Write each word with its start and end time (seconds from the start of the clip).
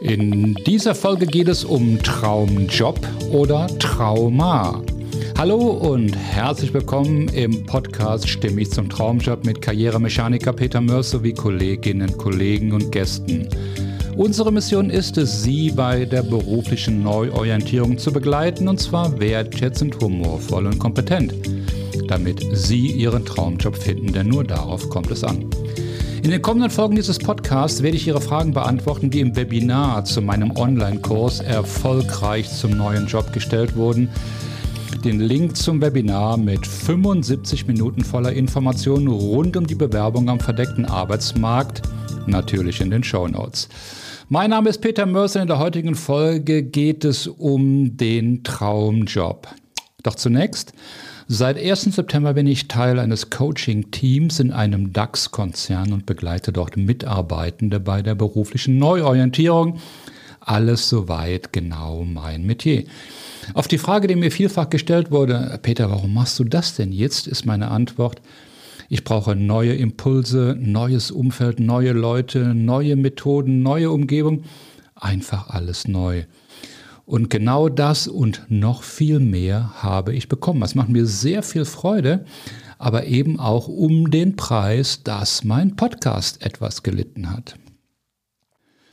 In 0.00 0.54
dieser 0.66 0.94
Folge 0.94 1.26
geht 1.26 1.48
es 1.48 1.64
um 1.64 2.02
Traumjob 2.02 3.00
oder 3.30 3.66
Trauma. 3.78 4.82
Hallo 5.38 5.56
und 5.56 6.14
herzlich 6.14 6.74
willkommen 6.74 7.28
im 7.28 7.64
Podcast 7.64 8.28
Stimmig 8.28 8.70
zum 8.70 8.90
Traumjob 8.90 9.46
mit 9.46 9.62
Karrieremechaniker 9.62 10.52
Peter 10.52 10.82
Mörs 10.82 11.10
sowie 11.10 11.32
Kolleginnen, 11.32 12.14
Kollegen 12.18 12.72
und 12.72 12.92
Gästen. 12.92 13.48
Unsere 14.16 14.52
Mission 14.52 14.90
ist 14.90 15.16
es, 15.16 15.42
Sie 15.42 15.70
bei 15.70 16.04
der 16.04 16.22
beruflichen 16.22 17.02
Neuorientierung 17.02 17.96
zu 17.96 18.12
begleiten 18.12 18.68
und 18.68 18.78
zwar 18.78 19.18
wertschätzend, 19.18 19.98
humorvoll 20.00 20.66
und 20.66 20.78
kompetent, 20.78 21.34
damit 22.06 22.44
Sie 22.52 22.92
Ihren 22.92 23.24
Traumjob 23.24 23.76
finden, 23.76 24.12
denn 24.12 24.28
nur 24.28 24.44
darauf 24.44 24.90
kommt 24.90 25.10
es 25.10 25.24
an. 25.24 25.45
In 26.26 26.32
den 26.32 26.42
kommenden 26.42 26.72
Folgen 26.72 26.96
dieses 26.96 27.20
Podcasts 27.20 27.84
werde 27.84 27.96
ich 27.96 28.08
Ihre 28.08 28.20
Fragen 28.20 28.50
beantworten, 28.50 29.10
die 29.10 29.20
im 29.20 29.36
Webinar 29.36 30.04
zu 30.04 30.20
meinem 30.20 30.50
Online-Kurs 30.50 31.38
erfolgreich 31.38 32.50
zum 32.50 32.72
neuen 32.72 33.06
Job 33.06 33.32
gestellt 33.32 33.76
wurden. 33.76 34.08
Den 35.04 35.20
Link 35.20 35.56
zum 35.56 35.80
Webinar 35.80 36.36
mit 36.36 36.66
75 36.66 37.68
Minuten 37.68 38.02
voller 38.02 38.32
Informationen 38.32 39.06
rund 39.06 39.56
um 39.56 39.68
die 39.68 39.76
Bewerbung 39.76 40.28
am 40.28 40.40
verdeckten 40.40 40.84
Arbeitsmarkt 40.84 41.82
natürlich 42.26 42.80
in 42.80 42.90
den 42.90 43.04
Show 43.04 43.28
Notes. 43.28 43.68
Mein 44.28 44.50
Name 44.50 44.70
ist 44.70 44.80
Peter 44.80 45.06
Mörser. 45.06 45.42
In 45.42 45.46
der 45.46 45.60
heutigen 45.60 45.94
Folge 45.94 46.64
geht 46.64 47.04
es 47.04 47.28
um 47.28 47.96
den 47.96 48.42
Traumjob. 48.42 49.46
Doch 50.02 50.16
zunächst 50.16 50.72
Seit 51.28 51.58
1. 51.58 51.82
September 51.96 52.34
bin 52.34 52.46
ich 52.46 52.68
Teil 52.68 53.00
eines 53.00 53.30
Coaching-Teams 53.30 54.38
in 54.38 54.52
einem 54.52 54.92
DAX-Konzern 54.92 55.92
und 55.92 56.06
begleite 56.06 56.52
dort 56.52 56.76
Mitarbeitende 56.76 57.80
bei 57.80 58.00
der 58.00 58.14
beruflichen 58.14 58.78
Neuorientierung. 58.78 59.80
Alles 60.38 60.88
soweit 60.88 61.52
genau 61.52 62.04
mein 62.04 62.44
Metier. 62.46 62.84
Auf 63.54 63.66
die 63.66 63.78
Frage, 63.78 64.06
die 64.06 64.14
mir 64.14 64.30
vielfach 64.30 64.70
gestellt 64.70 65.10
wurde, 65.10 65.58
Peter, 65.62 65.90
warum 65.90 66.14
machst 66.14 66.38
du 66.38 66.44
das 66.44 66.76
denn 66.76 66.92
jetzt, 66.92 67.26
ist 67.26 67.44
meine 67.44 67.72
Antwort, 67.72 68.22
ich 68.88 69.02
brauche 69.02 69.34
neue 69.34 69.74
Impulse, 69.74 70.56
neues 70.56 71.10
Umfeld, 71.10 71.58
neue 71.58 71.90
Leute, 71.90 72.54
neue 72.54 72.94
Methoden, 72.94 73.62
neue 73.62 73.90
Umgebung, 73.90 74.44
einfach 74.94 75.50
alles 75.50 75.88
neu. 75.88 76.22
Und 77.06 77.30
genau 77.30 77.68
das 77.68 78.08
und 78.08 78.42
noch 78.48 78.82
viel 78.82 79.20
mehr 79.20 79.70
habe 79.80 80.12
ich 80.12 80.28
bekommen. 80.28 80.62
Es 80.62 80.74
macht 80.74 80.88
mir 80.88 81.06
sehr 81.06 81.44
viel 81.44 81.64
Freude, 81.64 82.24
aber 82.78 83.06
eben 83.06 83.38
auch 83.38 83.68
um 83.68 84.10
den 84.10 84.34
Preis, 84.34 85.04
dass 85.04 85.44
mein 85.44 85.76
Podcast 85.76 86.42
etwas 86.42 86.82
gelitten 86.82 87.30
hat. 87.30 87.54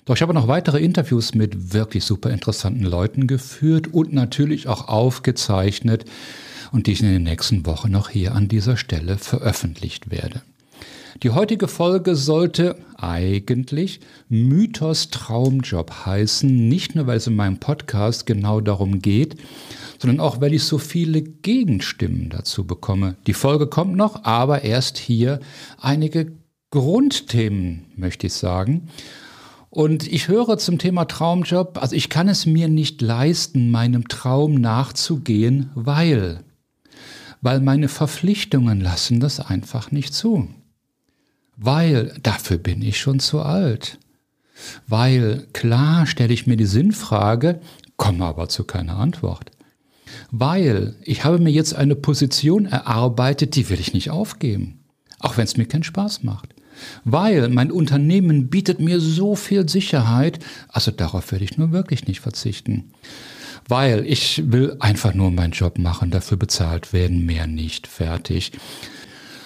Doch 0.05 0.15
ich 0.15 0.21
habe 0.21 0.33
noch 0.33 0.47
weitere 0.47 0.79
Interviews 0.79 1.33
mit 1.33 1.73
wirklich 1.73 2.03
super 2.05 2.29
interessanten 2.29 2.83
Leuten 2.83 3.25
geführt 3.25 3.87
und 3.93 4.13
natürlich 4.13 4.67
auch 4.67 4.89
aufgezeichnet 4.89 6.05
und 6.71 6.85
die 6.85 6.91
ich 6.91 7.01
in 7.01 7.11
den 7.11 7.23
nächsten 7.23 7.65
Wochen 7.65 7.91
noch 7.91 8.09
hier 8.09 8.35
an 8.35 8.47
dieser 8.47 8.77
Stelle 8.77 9.17
veröffentlicht 9.17 10.11
werde. 10.11 10.43
Die 11.21 11.29
heutige 11.29 11.67
Folge 11.67 12.15
sollte 12.15 12.75
eigentlich 12.97 13.99
Mythos 14.29 15.09
Traumjob 15.09 16.05
heißen, 16.05 16.67
nicht 16.67 16.95
nur 16.95 17.05
weil 17.05 17.17
es 17.17 17.27
in 17.27 17.35
meinem 17.35 17.59
Podcast 17.59 18.25
genau 18.25 18.61
darum 18.61 18.99
geht, 18.99 19.35
sondern 19.99 20.19
auch 20.19 20.41
weil 20.41 20.53
ich 20.53 20.63
so 20.63 20.79
viele 20.79 21.21
Gegenstimmen 21.21 22.29
dazu 22.29 22.65
bekomme. 22.65 23.15
Die 23.27 23.33
Folge 23.33 23.67
kommt 23.67 23.95
noch, 23.95 24.23
aber 24.23 24.63
erst 24.63 24.97
hier 24.97 25.39
einige 25.79 26.33
Grundthemen, 26.71 27.85
möchte 27.95 28.27
ich 28.27 28.33
sagen. 28.33 28.89
Und 29.69 30.11
ich 30.11 30.27
höre 30.27 30.57
zum 30.57 30.79
Thema 30.79 31.05
Traumjob, 31.05 31.79
also 31.81 31.95
ich 31.95 32.09
kann 32.09 32.27
es 32.27 32.45
mir 32.45 32.67
nicht 32.67 33.01
leisten, 33.01 33.69
meinem 33.69 34.07
Traum 34.07 34.55
nachzugehen, 34.55 35.69
weil, 35.75 36.43
weil 37.41 37.59
meine 37.59 37.87
Verpflichtungen 37.87 38.81
lassen 38.81 39.19
das 39.19 39.39
einfach 39.39 39.91
nicht 39.91 40.13
zu. 40.13 40.47
Weil 41.57 42.15
dafür 42.21 42.57
bin 42.57 42.81
ich 42.81 42.99
schon 42.99 43.19
zu 43.19 43.41
alt. 43.41 43.99
Weil 44.87 45.47
klar 45.53 46.05
stelle 46.05 46.33
ich 46.33 46.47
mir 46.47 46.57
die 46.57 46.65
Sinnfrage, 46.65 47.59
komme 47.97 48.25
aber 48.25 48.49
zu 48.49 48.63
keiner 48.63 48.97
Antwort. 48.97 49.51
Weil 50.31 50.95
ich 51.03 51.23
habe 51.23 51.39
mir 51.39 51.51
jetzt 51.51 51.75
eine 51.75 51.95
Position 51.95 52.65
erarbeitet, 52.65 53.55
die 53.55 53.69
will 53.69 53.79
ich 53.79 53.93
nicht 53.93 54.09
aufgeben, 54.09 54.79
auch 55.19 55.37
wenn 55.37 55.45
es 55.45 55.57
mir 55.57 55.65
keinen 55.65 55.83
Spaß 55.83 56.23
macht. 56.23 56.49
Weil 57.03 57.49
mein 57.49 57.71
Unternehmen 57.71 58.49
bietet 58.49 58.79
mir 58.79 58.99
so 58.99 59.35
viel 59.35 59.69
Sicherheit, 59.69 60.39
also 60.69 60.91
darauf 60.91 61.31
werde 61.31 61.45
ich 61.45 61.57
nur 61.57 61.71
wirklich 61.71 62.07
nicht 62.07 62.19
verzichten. 62.19 62.91
Weil 63.67 64.05
ich 64.05 64.43
will 64.51 64.75
einfach 64.79 65.13
nur 65.13 65.31
meinen 65.31 65.53
Job 65.53 65.77
machen, 65.77 66.11
dafür 66.11 66.37
bezahlt 66.37 66.93
werden, 66.93 67.25
mehr 67.25 67.47
nicht, 67.47 67.87
fertig 67.87 68.51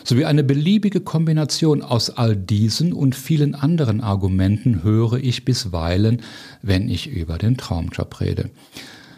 sowie 0.07 0.25
eine 0.25 0.43
beliebige 0.43 1.01
Kombination 1.01 1.81
aus 1.81 2.09
all 2.09 2.35
diesen 2.35 2.93
und 2.93 3.15
vielen 3.15 3.55
anderen 3.55 4.01
Argumenten 4.01 4.83
höre 4.83 5.13
ich 5.13 5.43
bisweilen, 5.43 6.21
wenn 6.61 6.89
ich 6.89 7.07
über 7.07 7.37
den 7.37 7.57
Traumjob 7.57 8.21
rede. 8.21 8.49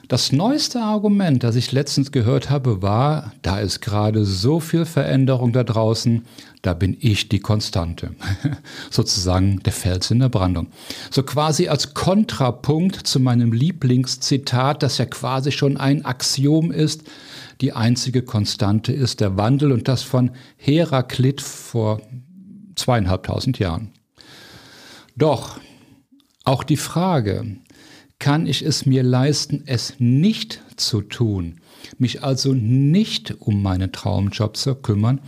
Das 0.09 0.31
neueste 0.31 0.81
Argument, 0.81 1.43
das 1.43 1.55
ich 1.55 1.71
letztens 1.71 2.11
gehört 2.11 2.49
habe, 2.49 2.81
war, 2.81 3.33
da 3.43 3.59
ist 3.59 3.79
gerade 3.79 4.25
so 4.25 4.59
viel 4.59 4.85
Veränderung 4.85 5.53
da 5.53 5.63
draußen, 5.63 6.25
da 6.63 6.73
bin 6.73 6.97
ich 6.99 7.29
die 7.29 7.39
Konstante. 7.39 8.15
Sozusagen 8.89 9.59
der 9.59 9.71
Fels 9.71 10.09
in 10.09 10.17
der 10.17 10.29
Brandung. 10.29 10.69
So 11.11 11.21
quasi 11.21 11.67
als 11.67 11.93
Kontrapunkt 11.93 12.95
zu 12.95 13.19
meinem 13.19 13.53
Lieblingszitat, 13.53 14.81
das 14.81 14.97
ja 14.97 15.05
quasi 15.05 15.51
schon 15.51 15.77
ein 15.77 16.03
Axiom 16.03 16.71
ist, 16.71 17.03
die 17.61 17.73
einzige 17.73 18.21
Konstante 18.21 18.93
ist 18.93 19.19
der 19.19 19.37
Wandel 19.37 19.71
und 19.71 19.87
das 19.87 20.03
von 20.03 20.31
Heraklit 20.57 21.41
vor 21.41 22.01
zweieinhalbtausend 22.75 23.59
Jahren. 23.59 23.91
Doch 25.15 25.59
auch 26.45 26.63
die 26.63 26.77
Frage, 26.77 27.57
kann 28.17 28.47
ich 28.47 28.61
es 28.61 28.85
mir 28.85 29.03
leisten, 29.03 29.63
es 29.65 29.95
nicht 29.99 30.61
zu 30.75 31.01
tun, 31.01 31.61
mich 31.97 32.23
also 32.23 32.53
nicht 32.53 33.35
um 33.39 33.61
meinen 33.61 33.91
Traumjob 33.91 34.57
zu 34.57 34.75
kümmern, 34.75 35.21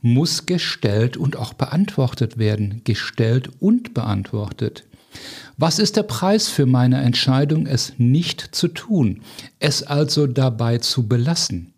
muss 0.00 0.46
gestellt 0.46 1.16
und 1.16 1.36
auch 1.36 1.52
beantwortet 1.52 2.38
werden, 2.38 2.82
gestellt 2.84 3.50
und 3.60 3.94
beantwortet. 3.94 4.84
Was 5.56 5.78
ist 5.78 5.96
der 5.96 6.04
Preis 6.04 6.48
für 6.48 6.66
meine 6.66 7.00
Entscheidung, 7.00 7.66
es 7.66 7.94
nicht 7.98 8.54
zu 8.54 8.68
tun, 8.68 9.22
es 9.58 9.82
also 9.82 10.26
dabei 10.26 10.78
zu 10.78 11.08
belassen? 11.08 11.74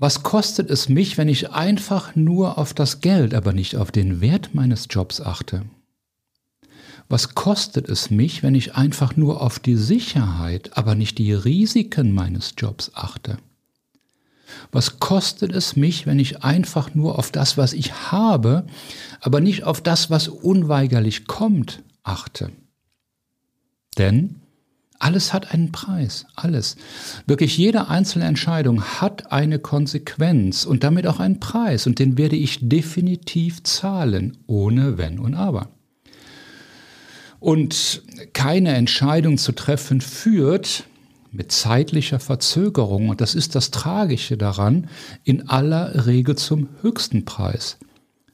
Was 0.00 0.22
kostet 0.22 0.70
es 0.70 0.88
mich, 0.88 1.18
wenn 1.18 1.28
ich 1.28 1.50
einfach 1.50 2.16
nur 2.16 2.56
auf 2.56 2.72
das 2.72 3.02
Geld, 3.02 3.34
aber 3.34 3.52
nicht 3.52 3.76
auf 3.76 3.92
den 3.92 4.22
Wert 4.22 4.54
meines 4.54 4.86
Jobs 4.88 5.20
achte? 5.20 5.66
Was 7.10 7.34
kostet 7.34 7.86
es 7.86 8.08
mich, 8.08 8.42
wenn 8.42 8.54
ich 8.54 8.74
einfach 8.74 9.14
nur 9.18 9.42
auf 9.42 9.58
die 9.58 9.76
Sicherheit, 9.76 10.70
aber 10.78 10.94
nicht 10.94 11.18
die 11.18 11.34
Risiken 11.34 12.14
meines 12.14 12.54
Jobs 12.56 12.92
achte? 12.94 13.36
Was 14.72 15.00
kostet 15.00 15.52
es 15.52 15.76
mich, 15.76 16.06
wenn 16.06 16.18
ich 16.18 16.42
einfach 16.42 16.94
nur 16.94 17.18
auf 17.18 17.30
das, 17.30 17.58
was 17.58 17.74
ich 17.74 17.92
habe, 18.10 18.64
aber 19.20 19.42
nicht 19.42 19.64
auf 19.64 19.82
das, 19.82 20.08
was 20.08 20.28
unweigerlich 20.28 21.26
kommt, 21.26 21.82
achte? 22.04 22.50
Denn 23.98 24.39
alles 25.00 25.32
hat 25.32 25.52
einen 25.52 25.72
Preis, 25.72 26.26
alles. 26.36 26.76
Wirklich 27.26 27.56
jede 27.56 27.88
einzelne 27.88 28.26
Entscheidung 28.26 28.82
hat 28.82 29.32
eine 29.32 29.58
Konsequenz 29.58 30.64
und 30.64 30.84
damit 30.84 31.06
auch 31.06 31.18
einen 31.18 31.40
Preis 31.40 31.86
und 31.86 31.98
den 31.98 32.16
werde 32.16 32.36
ich 32.36 32.60
definitiv 32.62 33.62
zahlen, 33.64 34.36
ohne 34.46 34.98
wenn 34.98 35.18
und 35.18 35.34
aber. 35.34 35.70
Und 37.40 38.02
keine 38.34 38.74
Entscheidung 38.74 39.38
zu 39.38 39.52
treffen 39.52 40.02
führt 40.02 40.84
mit 41.32 41.50
zeitlicher 41.52 42.20
Verzögerung, 42.20 43.08
und 43.08 43.20
das 43.22 43.34
ist 43.34 43.54
das 43.54 43.70
Tragische 43.70 44.36
daran, 44.36 44.88
in 45.24 45.48
aller 45.48 46.06
Regel 46.06 46.36
zum 46.36 46.68
höchsten 46.82 47.24
Preis, 47.24 47.78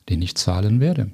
den 0.08 0.20
ich 0.22 0.34
zahlen 0.34 0.80
werde. 0.80 1.12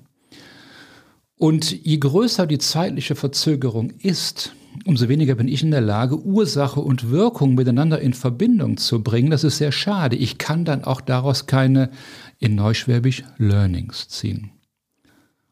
Und 1.36 1.72
je 1.72 1.98
größer 1.98 2.46
die 2.46 2.58
zeitliche 2.58 3.16
Verzögerung 3.16 3.90
ist, 3.90 4.54
umso 4.84 5.08
weniger 5.08 5.34
bin 5.34 5.48
ich 5.48 5.62
in 5.62 5.70
der 5.70 5.80
Lage, 5.80 6.18
Ursache 6.20 6.80
und 6.80 7.10
Wirkung 7.10 7.54
miteinander 7.54 8.00
in 8.00 8.14
Verbindung 8.14 8.76
zu 8.76 9.02
bringen. 9.02 9.30
Das 9.30 9.44
ist 9.44 9.58
sehr 9.58 9.72
schade. 9.72 10.16
Ich 10.16 10.38
kann 10.38 10.64
dann 10.64 10.84
auch 10.84 11.00
daraus 11.00 11.46
keine, 11.46 11.90
in 12.38 12.54
Neuschwäbisch, 12.54 13.24
Learnings 13.38 14.08
ziehen. 14.08 14.50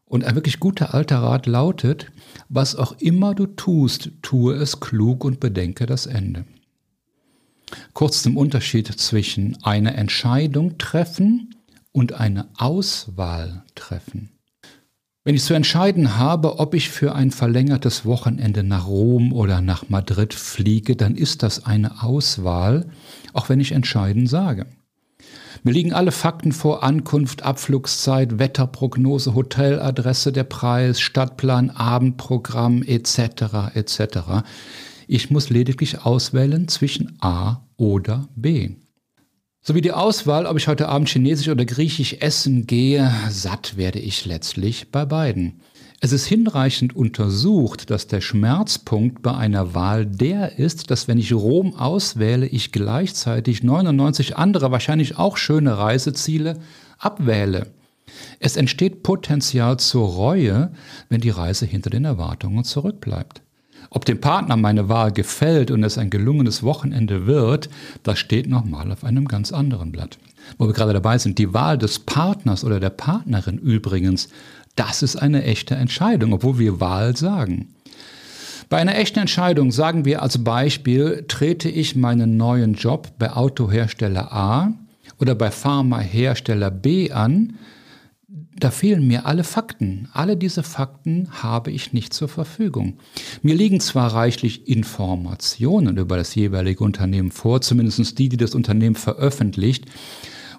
Und 0.05 0.25
ein 0.25 0.35
wirklich 0.35 0.59
guter 0.59 0.93
alter 0.93 1.19
Rat 1.19 1.45
lautet, 1.45 2.11
was 2.49 2.75
auch 2.75 2.93
immer 2.99 3.33
du 3.33 3.45
tust, 3.45 4.11
tue 4.21 4.55
es 4.55 4.79
klug 4.81 5.23
und 5.23 5.39
bedenke 5.39 5.85
das 5.85 6.05
Ende. 6.05 6.45
Kurz 7.93 8.21
zum 8.21 8.35
Unterschied 8.35 8.87
zwischen 8.87 9.57
eine 9.63 9.93
Entscheidung 9.93 10.77
treffen 10.77 11.55
und 11.93 12.13
eine 12.13 12.49
Auswahl 12.57 13.63
treffen. 13.75 14.31
Wenn 15.23 15.35
ich 15.35 15.43
zu 15.43 15.53
entscheiden 15.53 16.17
habe, 16.17 16.57
ob 16.57 16.73
ich 16.73 16.89
für 16.89 17.13
ein 17.13 17.29
verlängertes 17.29 18.05
Wochenende 18.05 18.63
nach 18.63 18.87
Rom 18.87 19.33
oder 19.33 19.61
nach 19.61 19.87
Madrid 19.87 20.33
fliege, 20.33 20.95
dann 20.95 21.13
ist 21.13 21.43
das 21.43 21.63
eine 21.63 22.01
Auswahl, 22.01 22.89
auch 23.31 23.47
wenn 23.47 23.59
ich 23.59 23.71
entscheiden 23.71 24.25
sage. 24.25 24.65
Mir 25.61 25.73
liegen 25.73 25.93
alle 25.93 26.11
Fakten 26.11 26.51
vor 26.51 26.81
Ankunft, 26.81 27.43
Abflugszeit, 27.43 28.39
Wetterprognose, 28.39 29.35
Hoteladresse, 29.35 30.31
der 30.31 30.45
Preis, 30.45 30.99
Stadtplan, 30.99 31.69
Abendprogramm 31.69 32.81
etc. 32.81 33.75
etc. 33.75 34.43
Ich 35.07 35.29
muss 35.29 35.51
lediglich 35.51 36.03
auswählen 36.03 36.67
zwischen 36.67 37.17
A 37.21 37.61
oder 37.77 38.27
B. 38.35 38.71
Sowie 39.63 39.81
die 39.81 39.91
Auswahl, 39.91 40.47
ob 40.47 40.57
ich 40.57 40.67
heute 40.67 40.89
Abend 40.89 41.07
chinesisch 41.07 41.47
oder 41.47 41.65
griechisch 41.65 42.15
essen 42.19 42.65
gehe, 42.65 43.13
satt 43.29 43.77
werde 43.77 43.99
ich 43.99 44.25
letztlich 44.25 44.89
bei 44.89 45.05
beiden. 45.05 45.61
Es 45.99 46.11
ist 46.11 46.25
hinreichend 46.25 46.95
untersucht, 46.95 47.91
dass 47.91 48.07
der 48.07 48.21
Schmerzpunkt 48.21 49.21
bei 49.21 49.35
einer 49.35 49.75
Wahl 49.75 50.07
der 50.07 50.57
ist, 50.57 50.89
dass 50.89 51.07
wenn 51.07 51.19
ich 51.19 51.31
Rom 51.31 51.75
auswähle, 51.75 52.47
ich 52.47 52.71
gleichzeitig 52.71 53.61
99 53.61 54.35
andere, 54.35 54.71
wahrscheinlich 54.71 55.19
auch 55.19 55.37
schöne 55.37 55.77
Reiseziele 55.77 56.57
abwähle. 56.97 57.67
Es 58.39 58.57
entsteht 58.57 59.03
Potenzial 59.03 59.77
zur 59.77 60.07
Reue, 60.07 60.71
wenn 61.09 61.21
die 61.21 61.29
Reise 61.29 61.67
hinter 61.67 61.91
den 61.91 62.05
Erwartungen 62.05 62.63
zurückbleibt. 62.63 63.43
Ob 63.93 64.05
dem 64.05 64.21
Partner 64.21 64.55
meine 64.55 64.87
Wahl 64.87 65.11
gefällt 65.11 65.69
und 65.69 65.83
es 65.83 65.97
ein 65.97 66.09
gelungenes 66.09 66.63
Wochenende 66.63 67.27
wird, 67.27 67.69
das 68.03 68.19
steht 68.19 68.47
nochmal 68.47 68.89
auf 68.89 69.03
einem 69.03 69.27
ganz 69.27 69.51
anderen 69.51 69.91
Blatt. 69.91 70.17
Wo 70.57 70.65
wir 70.65 70.73
gerade 70.73 70.93
dabei 70.93 71.17
sind, 71.17 71.37
die 71.37 71.53
Wahl 71.53 71.77
des 71.77 71.99
Partners 71.99 72.63
oder 72.63 72.79
der 72.79 72.89
Partnerin 72.89 73.57
übrigens, 73.57 74.29
das 74.77 75.03
ist 75.03 75.17
eine 75.17 75.43
echte 75.43 75.75
Entscheidung, 75.75 76.31
obwohl 76.31 76.57
wir 76.57 76.79
Wahl 76.79 77.17
sagen. 77.17 77.73
Bei 78.69 78.77
einer 78.77 78.97
echten 78.97 79.19
Entscheidung 79.19 79.73
sagen 79.73 80.05
wir 80.05 80.21
als 80.21 80.41
Beispiel, 80.41 81.25
trete 81.27 81.67
ich 81.67 81.97
meinen 81.97 82.37
neuen 82.37 82.75
Job 82.75 83.09
bei 83.19 83.33
Autohersteller 83.33 84.31
A 84.31 84.71
oder 85.19 85.35
bei 85.35 85.51
Pharmahersteller 85.51 86.71
B 86.71 87.11
an, 87.11 87.57
da 88.57 88.69
fehlen 88.69 89.07
mir 89.07 89.25
alle 89.25 89.43
Fakten. 89.43 90.09
Alle 90.13 90.37
diese 90.37 90.63
Fakten 90.63 91.29
habe 91.31 91.71
ich 91.71 91.93
nicht 91.93 92.13
zur 92.13 92.27
Verfügung. 92.27 92.97
Mir 93.41 93.55
liegen 93.55 93.79
zwar 93.79 94.13
reichlich 94.13 94.67
Informationen 94.67 95.97
über 95.97 96.17
das 96.17 96.35
jeweilige 96.35 96.83
Unternehmen 96.83 97.31
vor, 97.31 97.61
zumindest 97.61 98.19
die, 98.19 98.29
die 98.29 98.37
das 98.37 98.53
Unternehmen 98.53 98.95
veröffentlicht 98.95 99.85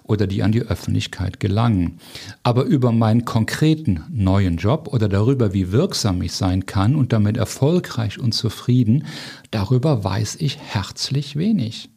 oder 0.03 0.27
die 0.27 0.43
an 0.43 0.51
die 0.51 0.63
Öffentlichkeit 0.63 1.39
gelangen. 1.39 1.99
Aber 2.41 2.63
über 2.63 2.91
meinen 2.91 3.25
konkreten 3.25 4.03
neuen 4.09 4.57
Job 4.57 4.89
oder 4.91 5.07
darüber, 5.07 5.53
wie 5.53 5.71
wirksam 5.71 6.21
ich 6.21 6.33
sein 6.33 6.65
kann 6.65 6.95
und 6.95 7.13
damit 7.13 7.37
erfolgreich 7.37 8.19
und 8.19 8.33
zufrieden, 8.33 9.05
darüber 9.51 10.03
weiß 10.03 10.37
ich 10.39 10.57
herzlich 10.57 11.35
wenig. 11.35 11.89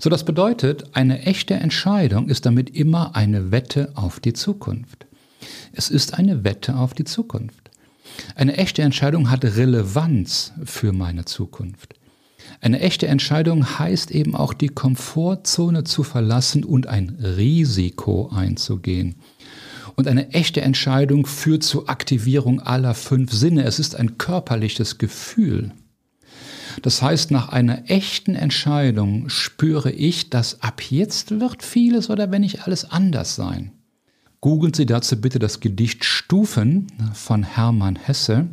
So 0.00 0.10
das 0.10 0.24
bedeutet, 0.24 0.96
eine 0.96 1.22
echte 1.22 1.54
Entscheidung 1.54 2.28
ist 2.28 2.46
damit 2.46 2.70
immer 2.74 3.14
eine 3.14 3.52
Wette 3.52 3.92
auf 3.94 4.18
die 4.18 4.32
Zukunft. 4.32 5.07
Es 5.72 5.90
ist 5.90 6.14
eine 6.14 6.44
Wette 6.44 6.76
auf 6.76 6.94
die 6.94 7.04
Zukunft. 7.04 7.70
Eine 8.34 8.56
echte 8.56 8.82
Entscheidung 8.82 9.30
hat 9.30 9.44
Relevanz 9.44 10.52
für 10.64 10.92
meine 10.92 11.24
Zukunft. 11.24 11.94
Eine 12.60 12.80
echte 12.80 13.06
Entscheidung 13.06 13.78
heißt 13.78 14.10
eben 14.10 14.34
auch 14.34 14.52
die 14.52 14.68
Komfortzone 14.68 15.84
zu 15.84 16.02
verlassen 16.02 16.64
und 16.64 16.86
ein 16.86 17.10
Risiko 17.20 18.30
einzugehen. 18.34 19.16
Und 19.96 20.08
eine 20.08 20.30
echte 20.30 20.60
Entscheidung 20.60 21.26
führt 21.26 21.62
zur 21.62 21.88
Aktivierung 21.90 22.60
aller 22.60 22.94
fünf 22.94 23.32
Sinne. 23.32 23.64
Es 23.64 23.78
ist 23.78 23.96
ein 23.96 24.16
körperliches 24.18 24.98
Gefühl. 24.98 25.72
Das 26.82 27.02
heißt, 27.02 27.30
nach 27.30 27.48
einer 27.48 27.90
echten 27.90 28.34
Entscheidung 28.34 29.28
spüre 29.28 29.90
ich, 29.90 30.30
dass 30.30 30.62
ab 30.62 30.82
jetzt 30.82 31.40
wird 31.40 31.64
vieles 31.64 32.10
oder 32.10 32.30
wenn 32.30 32.42
nicht 32.42 32.62
alles 32.62 32.88
anders 32.88 33.34
sein. 33.34 33.72
Googeln 34.40 34.72
Sie 34.72 34.86
dazu 34.86 35.20
bitte 35.20 35.38
das 35.38 35.60
Gedicht 35.60 36.04
Stufen 36.04 36.86
von 37.12 37.42
Hermann 37.42 37.96
Hesse. 37.96 38.46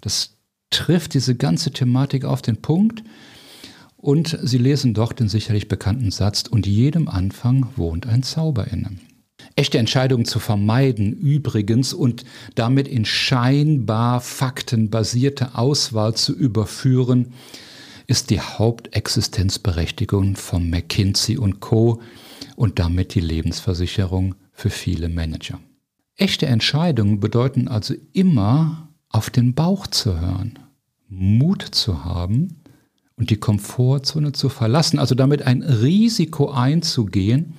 Das 0.00 0.36
trifft 0.70 1.14
diese 1.14 1.34
ganze 1.34 1.72
Thematik 1.72 2.24
auf 2.24 2.40
den 2.40 2.56
Punkt. 2.56 3.02
Und 3.96 4.38
Sie 4.42 4.56
lesen 4.56 4.94
doch 4.94 5.12
den 5.12 5.28
sicherlich 5.28 5.68
bekannten 5.68 6.10
Satz, 6.10 6.44
und 6.50 6.66
jedem 6.66 7.06
Anfang 7.06 7.68
wohnt 7.76 8.06
ein 8.06 8.22
Zauber 8.22 8.68
inne. 8.68 8.92
Echte 9.56 9.76
Entscheidungen 9.76 10.24
zu 10.24 10.38
vermeiden, 10.38 11.12
übrigens, 11.12 11.92
und 11.92 12.24
damit 12.54 12.88
in 12.88 13.04
scheinbar 13.04 14.22
faktenbasierte 14.22 15.54
Auswahl 15.54 16.14
zu 16.14 16.34
überführen, 16.34 17.34
ist 18.06 18.30
die 18.30 18.40
Hauptexistenzberechtigung 18.40 20.36
von 20.36 20.70
McKinsey 20.70 21.36
und 21.36 21.60
Co. 21.60 22.00
und 22.56 22.78
damit 22.78 23.14
die 23.14 23.20
Lebensversicherung 23.20 24.34
für 24.60 24.70
viele 24.70 25.08
Manager. 25.08 25.58
Echte 26.16 26.46
Entscheidungen 26.46 27.18
bedeuten 27.18 27.66
also 27.66 27.94
immer 28.12 28.88
auf 29.08 29.30
den 29.30 29.54
Bauch 29.54 29.86
zu 29.86 30.20
hören, 30.20 30.58
Mut 31.08 31.62
zu 31.62 32.04
haben 32.04 32.60
und 33.16 33.30
die 33.30 33.38
Komfortzone 33.38 34.32
zu 34.32 34.50
verlassen, 34.50 34.98
also 34.98 35.14
damit 35.14 35.42
ein 35.42 35.62
Risiko 35.62 36.50
einzugehen 36.50 37.54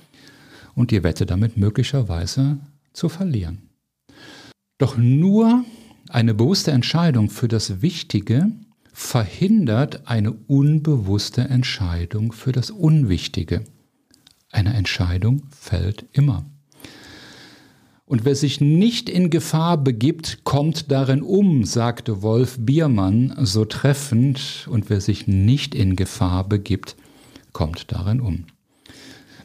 und 0.76 0.92
die 0.92 1.02
Wette 1.02 1.26
damit 1.26 1.56
möglicherweise 1.56 2.58
zu 2.92 3.08
verlieren. 3.08 3.68
Doch 4.78 4.96
nur 4.96 5.64
eine 6.08 6.34
bewusste 6.34 6.70
Entscheidung 6.70 7.30
für 7.30 7.48
das 7.48 7.82
Wichtige 7.82 8.52
verhindert 8.92 10.06
eine 10.06 10.30
unbewusste 10.30 11.42
Entscheidung 11.42 12.30
für 12.30 12.52
das 12.52 12.70
Unwichtige. 12.70 13.64
Eine 14.52 14.74
Entscheidung 14.74 15.42
fällt 15.50 16.06
immer. 16.12 16.46
Und 18.12 18.26
wer 18.26 18.34
sich 18.34 18.60
nicht 18.60 19.08
in 19.08 19.30
Gefahr 19.30 19.78
begibt, 19.78 20.44
kommt 20.44 20.90
darin 20.90 21.22
um, 21.22 21.64
sagte 21.64 22.20
Wolf 22.20 22.58
Biermann 22.60 23.34
so 23.40 23.64
treffend. 23.64 24.68
Und 24.70 24.90
wer 24.90 25.00
sich 25.00 25.28
nicht 25.28 25.74
in 25.74 25.96
Gefahr 25.96 26.46
begibt, 26.46 26.94
kommt 27.54 27.90
darin 27.90 28.20
um. 28.20 28.44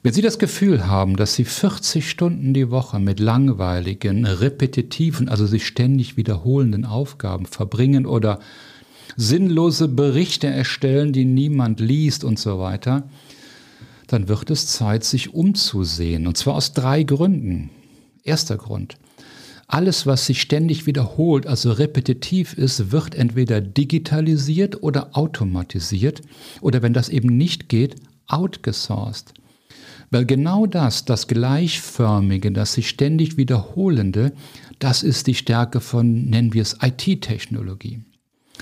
Wenn 0.03 0.11
Sie 0.11 0.21
das 0.21 0.37
Gefühl 0.37 0.85
haben, 0.85 1.15
dass 1.15 1.33
Sie 1.35 1.45
40 1.45 2.09
Stunden 2.09 2.53
die 2.53 2.69
Woche 2.69 2.99
mit 2.99 3.21
langweiligen, 3.21 4.25
repetitiven, 4.25 5.29
also 5.29 5.45
sich 5.45 5.65
ständig 5.65 6.17
wiederholenden 6.17 6.83
Aufgaben 6.83 7.45
verbringen 7.45 8.05
oder 8.05 8.41
sinnlose 9.15 9.87
Berichte 9.87 10.47
erstellen, 10.47 11.13
die 11.13 11.23
niemand 11.23 11.79
liest 11.79 12.25
und 12.25 12.37
so 12.37 12.59
weiter, 12.59 13.07
dann 14.07 14.27
wird 14.27 14.49
es 14.49 14.67
Zeit, 14.67 15.05
sich 15.05 15.33
umzusehen. 15.33 16.27
Und 16.27 16.35
zwar 16.35 16.55
aus 16.55 16.73
drei 16.73 17.03
Gründen. 17.03 17.69
Erster 18.27 18.57
Grund. 18.57 18.97
Alles, 19.67 20.05
was 20.05 20.25
sich 20.25 20.41
ständig 20.41 20.85
wiederholt, 20.85 21.45
also 21.45 21.71
repetitiv 21.73 22.53
ist, 22.53 22.91
wird 22.91 23.15
entweder 23.15 23.59
digitalisiert 23.59 24.81
oder 24.81 25.17
automatisiert 25.17 26.21
oder 26.61 26.81
wenn 26.81 26.93
das 26.93 27.09
eben 27.09 27.35
nicht 27.35 27.67
geht, 27.67 27.95
outgesourced. 28.27 29.33
Weil 30.09 30.25
genau 30.25 30.65
das, 30.67 31.03
das 31.03 31.27
Gleichförmige, 31.27 32.51
das 32.53 32.73
sich 32.73 32.87
ständig 32.87 33.35
wiederholende, 33.35 34.31
das 34.79 35.03
ist 35.03 35.27
die 35.27 35.35
Stärke 35.35 35.81
von, 35.81 36.29
nennen 36.29 36.53
wir 36.53 36.61
es, 36.61 36.77
IT-Technologie. 36.81 38.01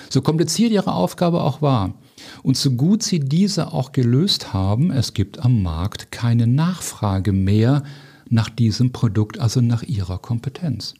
So 0.10 0.22
kompliziert 0.22 0.72
Ihre 0.72 0.94
Aufgabe 0.94 1.42
auch 1.44 1.62
war 1.62 1.94
und 2.42 2.58
so 2.58 2.72
gut 2.72 3.04
Sie 3.04 3.20
diese 3.20 3.74
auch 3.74 3.92
gelöst 3.92 4.54
haben, 4.54 4.92
es 4.92 5.14
gibt 5.14 5.46
am 5.46 5.62
Markt 5.62 6.12
keine 6.12 6.48
Nachfrage 6.48 7.32
mehr 7.32 7.84
nach 8.30 8.50
diesem 8.50 8.92
Produkt, 8.92 9.40
also 9.40 9.62
nach 9.62 9.84
ihrer 9.84 10.18
Kompetenz. 10.18 10.94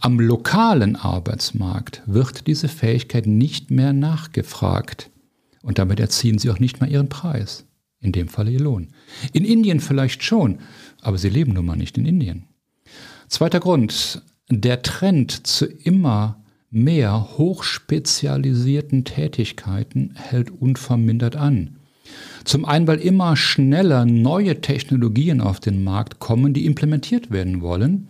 Am 0.00 0.18
lokalen 0.18 0.96
Arbeitsmarkt 0.96 2.02
wird 2.06 2.46
diese 2.46 2.68
Fähigkeit 2.68 3.26
nicht 3.26 3.70
mehr 3.70 3.92
nachgefragt 3.92 5.10
und 5.62 5.78
damit 5.78 6.00
erziehen 6.00 6.38
sie 6.38 6.50
auch 6.50 6.58
nicht 6.58 6.80
mehr 6.80 6.90
ihren 6.90 7.08
Preis, 7.08 7.64
in 8.00 8.12
dem 8.12 8.28
Falle 8.28 8.50
ihr 8.50 8.60
Lohn. 8.60 8.88
In 9.32 9.44
Indien 9.44 9.80
vielleicht 9.80 10.22
schon, 10.22 10.58
aber 11.00 11.18
sie 11.18 11.28
leben 11.28 11.52
nun 11.52 11.66
mal 11.66 11.76
nicht 11.76 11.98
in 11.98 12.06
Indien. 12.06 12.44
Zweiter 13.28 13.60
Grund, 13.60 14.22
der 14.50 14.82
Trend 14.82 15.46
zu 15.46 15.66
immer 15.66 16.42
mehr 16.70 17.36
hochspezialisierten 17.36 19.04
Tätigkeiten 19.04 20.14
hält 20.16 20.50
unvermindert 20.50 21.36
an. 21.36 21.76
Zum 22.44 22.64
einen, 22.64 22.86
weil 22.86 22.98
immer 22.98 23.36
schneller 23.36 24.04
neue 24.04 24.60
Technologien 24.60 25.40
auf 25.40 25.60
den 25.60 25.84
Markt 25.84 26.18
kommen, 26.18 26.54
die 26.54 26.66
implementiert 26.66 27.30
werden 27.30 27.60
wollen. 27.60 28.08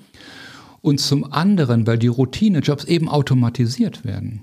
Und 0.81 1.01
zum 1.01 1.33
anderen, 1.33 1.87
weil 1.87 1.99
die 1.99 2.09
Routinejobs 2.09 2.85
eben 2.85 3.09
automatisiert 3.09 4.05
werden. 4.05 4.43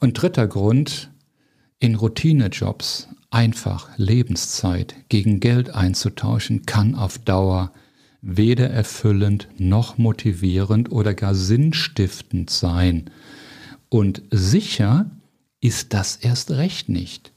Und 0.00 0.20
dritter 0.20 0.46
Grund, 0.46 1.10
in 1.78 1.94
Routinejobs 1.94 3.08
einfach 3.30 3.88
Lebenszeit 3.96 4.94
gegen 5.08 5.40
Geld 5.40 5.70
einzutauschen, 5.70 6.66
kann 6.66 6.94
auf 6.94 7.18
Dauer 7.18 7.72
weder 8.20 8.68
erfüllend 8.70 9.48
noch 9.58 9.98
motivierend 9.98 10.90
oder 10.90 11.14
gar 11.14 11.34
sinnstiftend 11.34 12.50
sein. 12.50 13.10
Und 13.88 14.22
sicher 14.30 15.10
ist 15.60 15.94
das 15.94 16.16
erst 16.16 16.50
recht 16.52 16.88
nicht. 16.88 17.32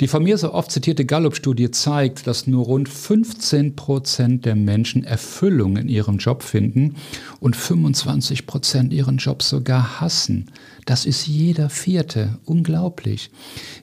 Die 0.00 0.08
von 0.08 0.24
mir 0.24 0.38
so 0.38 0.52
oft 0.52 0.70
zitierte 0.70 1.04
Gallup-Studie 1.04 1.70
zeigt, 1.70 2.26
dass 2.26 2.46
nur 2.46 2.64
rund 2.64 2.88
15 2.88 3.76
Prozent 3.76 4.44
der 4.44 4.56
Menschen 4.56 5.04
Erfüllung 5.04 5.76
in 5.76 5.88
ihrem 5.88 6.18
Job 6.18 6.42
finden 6.42 6.96
und 7.40 7.54
25 7.54 8.46
Prozent 8.46 8.92
ihren 8.92 9.18
Job 9.18 9.42
sogar 9.42 10.00
hassen. 10.00 10.50
Das 10.84 11.06
ist 11.06 11.26
jeder 11.26 11.70
Vierte. 11.70 12.38
Unglaublich. 12.44 13.30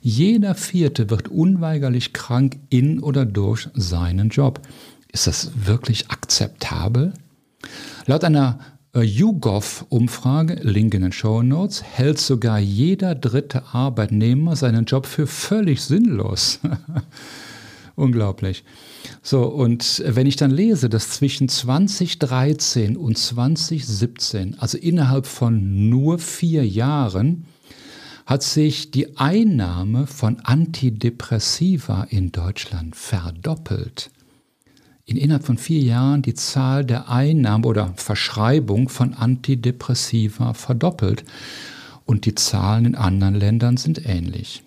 Jeder 0.02 0.56
Vierte 0.56 1.10
wird 1.10 1.30
unweigerlich 1.30 2.14
krank 2.14 2.58
in 2.70 3.00
oder 3.00 3.26
durch 3.26 3.70
seinen 3.74 4.30
Job. 4.30 4.62
Ist 5.12 5.28
das 5.28 5.52
wirklich 5.56 6.10
akzeptabel? 6.10 7.14
Laut 8.06 8.24
einer 8.24 8.60
YouGov-Umfrage, 8.94 10.56
Link 10.64 10.94
in 10.94 11.04
den 11.04 11.12
Show 11.14 11.44
Notes, 11.44 11.82
hält 11.82 12.20
sogar 12.20 12.60
jeder 12.60 13.16
dritte 13.16 13.64
Arbeitnehmer 13.74 14.56
seinen 14.56 14.86
Job 14.86 15.06
für 15.06 15.28
völlig 15.28 15.82
sinnlos. 15.82 16.60
Unglaublich. 17.96 18.64
So, 19.24 19.44
und 19.44 20.04
wenn 20.06 20.28
ich 20.28 20.36
dann 20.36 20.52
lese, 20.52 20.90
dass 20.90 21.12
zwischen 21.12 21.48
2013 21.48 22.98
und 22.98 23.18
2017, 23.18 24.60
also 24.60 24.78
innerhalb 24.78 25.26
von 25.26 25.90
nur 25.90 26.20
vier 26.20 26.68
Jahren, 26.68 27.46
hat 28.26 28.44
sich 28.44 28.92
die 28.92 29.18
Einnahme 29.18 30.08
von 30.08 30.40
Antidepressiva 30.42 32.08
in 32.10 32.32
Deutschland 32.32 32.96
verdoppelt 32.96 34.10
in 35.12 35.18
innerhalb 35.18 35.46
von 35.46 35.58
vier 35.58 35.82
Jahren 35.82 36.22
die 36.22 36.34
Zahl 36.34 36.86
der 36.86 37.10
Einnahmen 37.10 37.66
oder 37.66 37.94
Verschreibung 37.96 38.90
von 38.90 39.14
Antidepressiva 39.14 40.54
verdoppelt. 40.54 41.24
Und 42.06 42.26
die 42.26 42.36
Zahlen 42.36 42.86
in 42.86 42.96
anderen 42.96 43.36
Ländern 43.36 43.78
sind 43.78 44.06
ähnlich. 44.06 44.64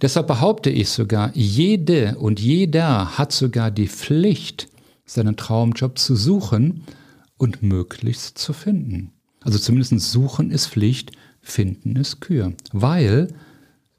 Deshalb 0.00 0.26
behaupte 0.26 0.70
ich 0.70 0.88
sogar, 0.88 1.30
jede 1.34 2.16
und 2.18 2.40
jeder 2.40 3.18
hat 3.18 3.32
sogar 3.32 3.70
die 3.70 3.88
Pflicht, 3.88 4.68
seinen 5.06 5.36
Traumjob 5.36 5.98
zu 5.98 6.16
suchen 6.16 6.84
und 7.36 7.62
möglichst 7.62 8.38
zu 8.38 8.52
finden. 8.52 9.12
Also 9.42 9.58
zumindest 9.58 10.00
suchen 10.00 10.50
ist 10.50 10.68
Pflicht, 10.68 11.12
finden 11.42 11.96
ist 11.96 12.20
Kür. 12.20 12.54
Weil 12.72 13.28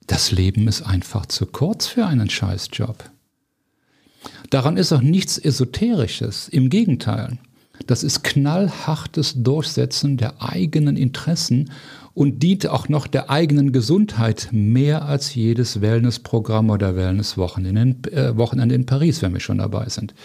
das 0.08 0.32
Leben 0.32 0.68
ist 0.68 0.82
einfach 0.82 1.26
zu 1.26 1.46
kurz 1.46 1.88
für 1.88 2.06
einen 2.06 2.30
Scheißjob. 2.30 3.12
Daran 4.50 4.78
ist 4.78 4.92
auch 4.92 5.02
nichts 5.02 5.38
Esoterisches. 5.38 6.48
Im 6.50 6.70
Gegenteil. 6.70 7.38
Das 7.88 8.04
ist 8.04 8.24
knallhartes 8.24 9.34
Durchsetzen 9.44 10.18
der 10.18 10.42
eigenen 10.42 10.96
Interessen 10.96 11.72
und 12.14 12.42
dient 12.42 12.68
auch 12.68 12.88
noch 12.88 13.08
der 13.08 13.30
eigenen 13.30 13.74
Gesundheit 13.74 14.50
mehr 14.52 15.06
als 15.06 15.36
jedes 15.36 15.82
Wellnessprogramm 15.82 16.70
oder 16.70 16.96
Wellnesswochenende 16.96 18.12
äh, 18.12 18.38
Wochenende 18.38 18.76
in 18.76 18.86
Paris, 18.86 19.22
wenn 19.22 19.34
wir 19.34 19.42
schon 19.42 19.58
dabei 19.58 19.90
sind. 19.90 20.16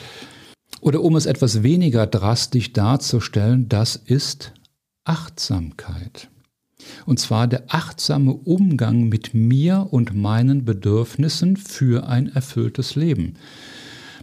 Oder 0.81 1.03
um 1.03 1.17
es 1.17 1.27
etwas 1.27 1.63
weniger 1.63 2.07
drastisch 2.07 2.73
darzustellen, 2.73 3.69
das 3.69 3.97
ist 3.97 4.53
Achtsamkeit. 5.05 6.29
Und 7.05 7.19
zwar 7.19 7.49
der 7.49 7.65
achtsame 7.69 8.33
Umgang 8.33 9.09
mit 9.09 9.35
mir 9.35 9.89
und 9.91 10.15
meinen 10.15 10.65
Bedürfnissen 10.65 11.57
für 11.57 12.07
ein 12.07 12.29
erfülltes 12.29 12.95
Leben. 12.95 13.35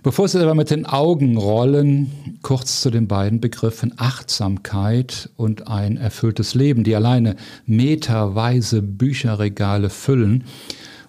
Bevor 0.03 0.27
Sie 0.27 0.39
aber 0.39 0.53
mit 0.53 0.69
den 0.69 0.85
Augen 0.85 1.37
rollen, 1.37 2.39
kurz 2.41 2.81
zu 2.81 2.91
den 2.91 3.07
beiden 3.07 3.41
Begriffen 3.41 3.93
Achtsamkeit 3.97 5.29
und 5.37 5.67
ein 5.67 5.97
erfülltes 5.97 6.53
Leben, 6.53 6.83
die 6.83 6.95
alleine 6.95 7.35
meterweise 7.65 8.81
Bücherregale 8.81 9.89
füllen 9.89 10.43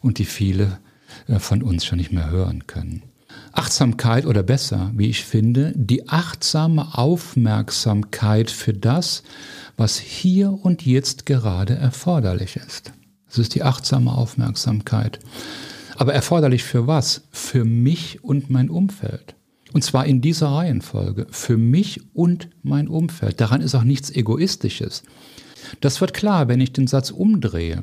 und 0.01 0.19
die 0.19 0.25
viele 0.25 0.79
äh, 1.27 1.39
von 1.39 1.63
uns 1.63 1.85
schon 1.85 1.99
nicht 1.99 2.13
mehr 2.13 2.31
hören 2.31 2.67
können. 2.67 3.03
Achtsamkeit 3.53 4.25
oder 4.25 4.43
besser, 4.43 4.91
wie 4.95 5.09
ich 5.09 5.25
finde, 5.25 5.73
die 5.75 6.09
achtsame 6.09 6.97
Aufmerksamkeit 6.97 8.51
für 8.51 8.73
das, 8.73 9.23
was 9.77 9.99
hier 9.99 10.53
und 10.53 10.87
jetzt 10.87 11.27
gerade 11.27 11.75
erforderlich 11.75 12.57
ist. 12.57 12.93
Es 13.29 13.39
ist 13.39 13.55
die 13.55 13.63
achtsame 13.63 14.13
Aufmerksamkeit. 14.13 15.19
Aber 15.99 16.15
erforderlich 16.15 16.63
für 16.63 16.87
was? 16.87 17.23
Für 17.33 17.65
mich 17.65 18.23
und 18.23 18.51
mein 18.51 18.71
Umfeld. 18.71 19.35
Und 19.73 19.83
zwar 19.83 20.07
in 20.07 20.21
dieser 20.21 20.47
Reihenfolge. 20.47 21.27
Für 21.31 21.59
mich 21.59 22.15
und 22.15 22.49
mein 22.63 22.87
Umfeld. 22.87 23.41
Daran 23.41 23.61
ist 23.61 23.75
auch 23.75 23.83
nichts 23.83 24.09
Egoistisches. 24.09 25.03
Das 25.81 26.01
wird 26.01 26.15
klar, 26.15 26.47
wenn 26.47 26.61
ich 26.61 26.73
den 26.73 26.87
Satz 26.87 27.11
umdrehe. 27.11 27.83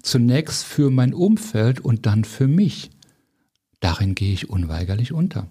Zunächst 0.00 0.64
für 0.64 0.90
mein 0.90 1.12
Umfeld 1.12 1.80
und 1.80 2.06
dann 2.06 2.22
für 2.22 2.46
mich. 2.46 2.90
Darin 3.80 4.14
gehe 4.14 4.32
ich 4.32 4.48
unweigerlich 4.48 5.12
unter. 5.12 5.48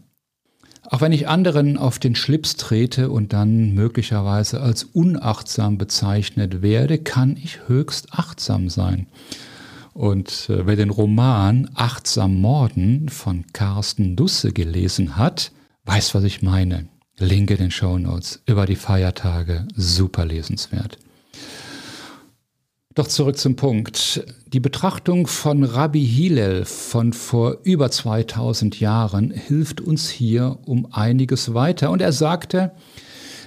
Auch 0.84 1.01
wenn 1.01 1.12
ich 1.12 1.27
anderen 1.27 1.77
auf 1.77 2.00
den 2.00 2.15
Schlips 2.15 2.55
trete 2.55 3.10
und 3.10 3.34
dann 3.34 3.74
möglicherweise 3.74 4.62
als 4.62 4.86
unachtsam 4.86 5.77
bezeichnet 5.77 6.62
werde, 6.62 6.98
kann 6.98 7.36
ich 7.36 7.67
höchst 7.67 8.13
achtsam 8.13 8.69
sein. 8.69 9.07
Und 9.96 10.50
äh, 10.50 10.68
wer 10.68 10.75
den 10.75 10.90
Roman 10.90 11.70
Achtsam 11.74 12.42
Morden 12.42 13.08
von 13.08 13.46
Carsten 13.54 14.18
Dusse 14.18 14.52
gelesen 14.52 15.16
hat, 15.16 15.54
weiß, 15.86 16.14
was 16.14 16.25
ich 16.25 16.42
meine. 16.42 16.90
Link 17.18 17.50
in 17.50 17.58
den 17.58 17.72
Show 17.72 17.98
Notes 17.98 18.44
über 18.46 18.66
die 18.66 18.75
Feiertage, 18.75 19.66
super 19.74 20.25
lesenswert. 20.25 20.98
Doch 22.94 23.08
zurück 23.08 23.38
zum 23.38 23.56
Punkt. 23.56 24.25
Die 24.48 24.60
Betrachtung 24.60 25.28
von 25.28 25.64
Rabbi 25.64 26.06
Hillel 26.06 26.66
von 26.66 27.14
vor 27.14 27.60
über 27.64 27.90
2000 27.90 28.78
Jahren 28.82 29.32
hilft 29.32 29.80
uns 29.80 30.10
hier 30.10 30.60
um 30.66 30.92
einiges 30.92 31.54
weiter. 31.54 31.90
Und 31.90 32.02
er 32.02 32.12
sagte, 32.12 32.74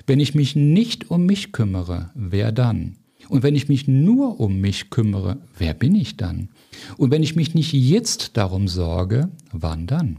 wenn 0.06 0.18
ich 0.18 0.34
mich 0.34 0.56
nicht 0.56 1.10
um 1.10 1.26
mich 1.26 1.52
kümmere, 1.52 2.10
wer 2.14 2.52
dann? 2.52 2.96
Und 3.28 3.42
wenn 3.42 3.54
ich 3.54 3.68
mich 3.68 3.88
nur 3.88 4.40
um 4.40 4.60
mich 4.60 4.90
kümmere, 4.90 5.38
wer 5.56 5.74
bin 5.74 5.94
ich 5.94 6.16
dann? 6.16 6.48
Und 6.96 7.10
wenn 7.10 7.22
ich 7.22 7.36
mich 7.36 7.54
nicht 7.54 7.72
jetzt 7.72 8.36
darum 8.36 8.68
sorge, 8.68 9.28
wann 9.52 9.86
dann? 9.86 10.18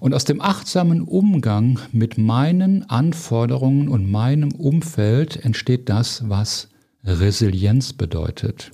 Und 0.00 0.12
aus 0.12 0.24
dem 0.24 0.42
achtsamen 0.42 1.00
Umgang 1.00 1.78
mit 1.92 2.18
meinen 2.18 2.88
Anforderungen 2.90 3.88
und 3.88 4.10
meinem 4.10 4.52
Umfeld 4.52 5.42
entsteht 5.44 5.88
das, 5.88 6.28
was 6.28 6.68
Resilienz 7.04 7.94
bedeutet. 7.94 8.70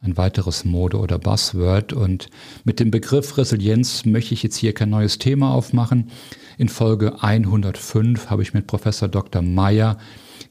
Ein 0.00 0.16
weiteres 0.16 0.64
Mode- 0.64 0.98
oder 0.98 1.20
Buzzword. 1.20 1.92
Und 1.92 2.28
mit 2.64 2.80
dem 2.80 2.90
Begriff 2.90 3.38
Resilienz 3.38 4.04
möchte 4.04 4.34
ich 4.34 4.42
jetzt 4.42 4.56
hier 4.56 4.74
kein 4.74 4.90
neues 4.90 5.18
Thema 5.18 5.54
aufmachen. 5.54 6.10
In 6.58 6.68
Folge 6.68 7.22
105 7.22 8.28
habe 8.28 8.42
ich 8.42 8.52
mit 8.52 8.66
Professor 8.66 9.06
Dr. 9.08 9.42
Meyer 9.42 9.96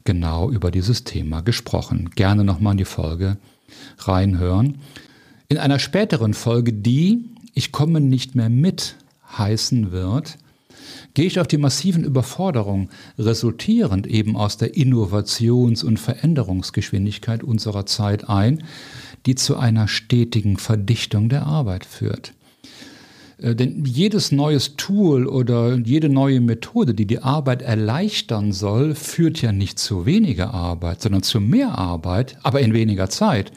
genau 0.04 0.50
über 0.50 0.70
dieses 0.70 1.04
Thema 1.04 1.40
gesprochen. 1.40 2.10
Gerne 2.14 2.44
nochmal 2.44 2.72
in 2.72 2.78
die 2.78 2.84
Folge 2.84 3.36
reinhören. 3.98 4.78
In 5.48 5.58
einer 5.58 5.78
späteren 5.78 6.34
Folge, 6.34 6.72
die 6.72 7.24
Ich 7.54 7.72
komme 7.72 8.00
nicht 8.00 8.34
mehr 8.34 8.48
mit 8.48 8.96
heißen 9.36 9.92
wird, 9.92 10.38
gehe 11.14 11.26
ich 11.26 11.38
auf 11.38 11.46
die 11.46 11.58
massiven 11.58 12.04
Überforderungen, 12.04 12.88
resultierend 13.18 14.06
eben 14.06 14.36
aus 14.36 14.56
der 14.56 14.74
Innovations- 14.74 15.84
und 15.84 15.98
Veränderungsgeschwindigkeit 15.98 17.42
unserer 17.42 17.86
Zeit 17.86 18.28
ein, 18.28 18.64
die 19.26 19.34
zu 19.34 19.56
einer 19.56 19.88
stetigen 19.88 20.56
Verdichtung 20.56 21.28
der 21.28 21.46
Arbeit 21.46 21.84
führt. 21.84 22.32
Äh, 23.42 23.54
denn 23.54 23.84
jedes 23.84 24.32
neues 24.32 24.76
Tool 24.76 25.26
oder 25.26 25.76
jede 25.76 26.08
neue 26.08 26.40
Methode, 26.40 26.94
die 26.94 27.06
die 27.06 27.22
Arbeit 27.22 27.62
erleichtern 27.62 28.52
soll, 28.52 28.94
führt 28.94 29.42
ja 29.42 29.52
nicht 29.52 29.78
zu 29.78 30.06
weniger 30.06 30.54
Arbeit, 30.54 31.02
sondern 31.02 31.22
zu 31.22 31.40
mehr 31.40 31.78
Arbeit, 31.78 32.38
aber 32.42 32.60
in 32.60 32.72
weniger 32.72 33.10
Zeit. 33.10 33.52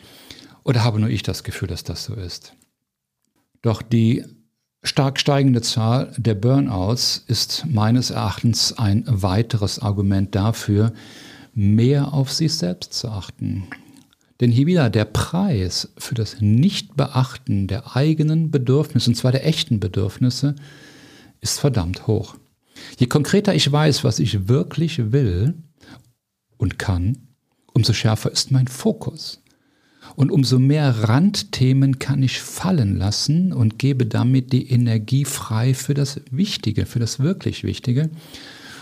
Oder 0.63 0.83
habe 0.83 0.99
nur 0.99 1.09
ich 1.09 1.23
das 1.23 1.43
Gefühl, 1.43 1.67
dass 1.67 1.83
das 1.83 2.05
so 2.05 2.15
ist? 2.15 2.53
Doch 3.61 3.81
die 3.81 4.23
stark 4.83 5.19
steigende 5.19 5.61
Zahl 5.61 6.13
der 6.17 6.35
Burnouts 6.35 7.23
ist 7.27 7.65
meines 7.67 8.11
Erachtens 8.11 8.73
ein 8.77 9.03
weiteres 9.07 9.79
Argument 9.79 10.35
dafür, 10.35 10.93
mehr 11.53 12.13
auf 12.13 12.31
sich 12.31 12.53
selbst 12.53 12.93
zu 12.93 13.09
achten. 13.09 13.67
Denn 14.41 14.51
hier 14.51 14.67
wieder 14.67 14.89
der 14.89 15.05
Preis 15.05 15.93
für 15.97 16.15
das 16.15 16.41
Nichtbeachten 16.41 17.67
der 17.67 17.95
eigenen 17.95 18.51
Bedürfnisse, 18.51 19.09
und 19.09 19.15
zwar 19.15 19.31
der 19.31 19.45
echten 19.45 19.79
Bedürfnisse, 19.79 20.55
ist 21.41 21.59
verdammt 21.59 22.07
hoch. 22.07 22.35
Je 22.99 23.07
konkreter 23.07 23.55
ich 23.55 23.71
weiß, 23.71 24.03
was 24.03 24.19
ich 24.19 24.47
wirklich 24.47 25.11
will 25.11 25.53
und 26.57 26.77
kann, 26.79 27.17
umso 27.73 27.93
schärfer 27.93 28.31
ist 28.31 28.51
mein 28.51 28.67
Fokus. 28.67 29.41
Und 30.15 30.31
umso 30.31 30.59
mehr 30.59 31.09
Randthemen 31.09 31.97
kann 31.99 32.21
ich 32.21 32.41
fallen 32.41 32.97
lassen 32.97 33.51
und 33.51 33.79
gebe 33.79 34.05
damit 34.05 34.53
die 34.53 34.69
Energie 34.69 35.25
frei 35.25 35.73
für 35.73 35.93
das 35.93 36.21
Wichtige, 36.29 36.85
für 36.85 36.99
das 36.99 37.19
wirklich 37.19 37.63
Wichtige. 37.63 38.09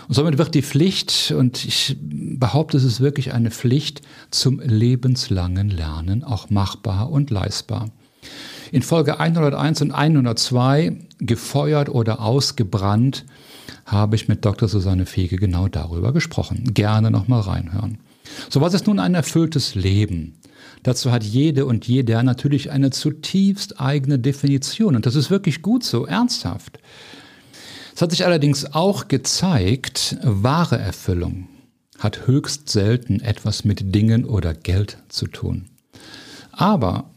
Und 0.08 0.14
somit 0.14 0.38
wird 0.38 0.54
die 0.54 0.62
Pflicht, 0.62 1.32
und 1.36 1.64
ich 1.64 1.96
behaupte, 2.00 2.76
es 2.76 2.84
ist 2.84 3.00
wirklich 3.00 3.32
eine 3.32 3.50
Pflicht, 3.50 4.02
zum 4.30 4.60
lebenslangen 4.60 5.70
Lernen 5.70 6.24
auch 6.24 6.50
machbar 6.50 7.10
und 7.10 7.30
leistbar. 7.30 7.90
In 8.72 8.82
Folge 8.82 9.20
101 9.20 9.82
und 9.82 9.92
102, 9.92 10.98
gefeuert 11.18 11.88
oder 11.88 12.20
ausgebrannt, 12.20 13.24
habe 13.86 14.16
ich 14.16 14.28
mit 14.28 14.44
Dr. 14.44 14.68
Susanne 14.68 15.06
Fege 15.06 15.36
genau 15.36 15.68
darüber 15.68 16.12
gesprochen. 16.12 16.74
Gerne 16.74 17.10
nochmal 17.10 17.40
reinhören. 17.40 17.98
So, 18.50 18.60
was 18.60 18.74
ist 18.74 18.86
nun 18.86 18.98
ein 18.98 19.14
erfülltes 19.14 19.74
Leben? 19.74 20.40
Dazu 20.82 21.12
hat 21.12 21.24
jede 21.24 21.66
und 21.66 21.86
jeder 21.86 22.22
natürlich 22.22 22.70
eine 22.70 22.90
zutiefst 22.90 23.80
eigene 23.80 24.18
Definition. 24.18 24.96
Und 24.96 25.06
das 25.06 25.14
ist 25.14 25.30
wirklich 25.30 25.62
gut 25.62 25.84
so, 25.84 26.06
ernsthaft. 26.06 26.78
Es 27.94 28.02
hat 28.02 28.10
sich 28.10 28.26
allerdings 28.26 28.74
auch 28.74 29.06
gezeigt, 29.06 30.16
wahre 30.22 30.78
Erfüllung 30.78 31.48
hat 31.98 32.26
höchst 32.26 32.68
selten 32.68 33.20
etwas 33.20 33.64
mit 33.64 33.94
Dingen 33.94 34.24
oder 34.24 34.52
Geld 34.52 34.98
zu 35.08 35.28
tun. 35.28 35.66
Aber 36.50 37.10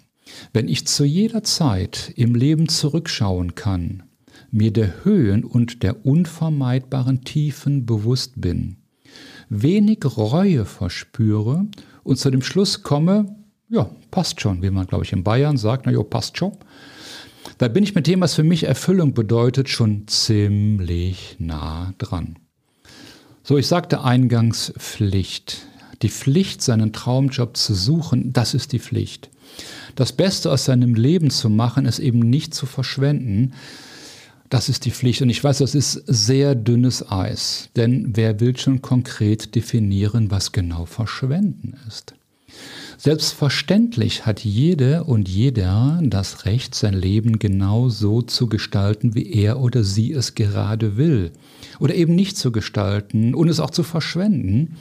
wenn 0.53 0.67
ich 0.67 0.85
zu 0.85 1.03
jeder 1.03 1.43
Zeit 1.43 2.13
im 2.15 2.35
Leben 2.35 2.69
zurückschauen 2.69 3.55
kann, 3.55 4.03
mir 4.51 4.71
der 4.71 5.03
Höhen 5.03 5.43
und 5.43 5.81
der 5.81 6.05
unvermeidbaren 6.05 7.23
Tiefen 7.23 7.87
bewusst 7.87 8.33
bin, 8.39 8.77
wenig 9.49 10.05
Reue 10.05 10.65
verspüre 10.65 11.65
und 12.03 12.17
zu 12.19 12.29
dem 12.29 12.43
Schluss 12.43 12.83
komme, 12.83 13.35
ja, 13.67 13.89
passt 14.11 14.41
schon, 14.41 14.61
wie 14.61 14.69
man, 14.69 14.85
glaube 14.85 15.03
ich, 15.03 15.11
in 15.11 15.23
Bayern 15.23 15.57
sagt, 15.57 15.87
na 15.87 15.91
ja, 15.91 16.03
passt 16.03 16.37
schon, 16.37 16.53
da 17.57 17.67
bin 17.67 17.83
ich 17.83 17.95
mit 17.95 18.07
dem, 18.07 18.21
was 18.21 18.35
für 18.35 18.43
mich 18.43 18.63
Erfüllung 18.63 19.13
bedeutet, 19.13 19.69
schon 19.69 20.07
ziemlich 20.07 21.35
nah 21.39 21.93
dran. 21.97 22.37
So, 23.43 23.57
ich 23.57 23.67
sagte 23.67 24.03
eingangs 24.03 24.73
Pflicht. 24.77 25.65
Die 26.01 26.09
Pflicht, 26.09 26.61
seinen 26.61 26.93
Traumjob 26.93 27.57
zu 27.57 27.73
suchen, 27.73 28.33
das 28.33 28.53
ist 28.53 28.73
die 28.73 28.79
Pflicht. 28.79 29.29
Das 29.95 30.13
Beste 30.13 30.51
aus 30.51 30.65
seinem 30.65 30.93
Leben 30.93 31.29
zu 31.29 31.49
machen, 31.49 31.85
es 31.85 31.97
eben 31.97 32.19
nicht 32.19 32.53
zu 32.53 32.65
verschwenden, 32.65 33.53
das 34.49 34.69
ist 34.69 34.85
die 34.85 34.91
Pflicht. 34.91 35.21
Und 35.21 35.29
ich 35.29 35.43
weiß, 35.43 35.57
das 35.59 35.75
ist 35.75 35.93
sehr 36.05 36.55
dünnes 36.55 37.09
Eis. 37.09 37.69
Denn 37.75 38.15
wer 38.15 38.39
will 38.39 38.55
schon 38.57 38.81
konkret 38.81 39.55
definieren, 39.55 40.31
was 40.31 40.51
genau 40.51 40.85
Verschwenden 40.85 41.75
ist? 41.87 42.13
Selbstverständlich 42.97 44.25
hat 44.25 44.43
jede 44.43 45.03
und 45.03 45.29
jeder 45.29 45.99
das 46.03 46.45
Recht, 46.45 46.73
sein 46.73 46.95
Leben 46.95 47.37
genau 47.37 47.89
so 47.89 48.23
zu 48.23 48.47
gestalten, 48.47 49.13
wie 49.13 49.31
er 49.33 49.59
oder 49.59 49.83
sie 49.83 50.11
es 50.11 50.33
gerade 50.33 50.97
will. 50.97 51.31
Oder 51.79 51.93
eben 51.93 52.15
nicht 52.15 52.37
zu 52.37 52.51
gestalten 52.51 53.35
und 53.35 53.49
es 53.49 53.59
auch 53.59 53.69
zu 53.69 53.83
verschwenden. 53.83 54.77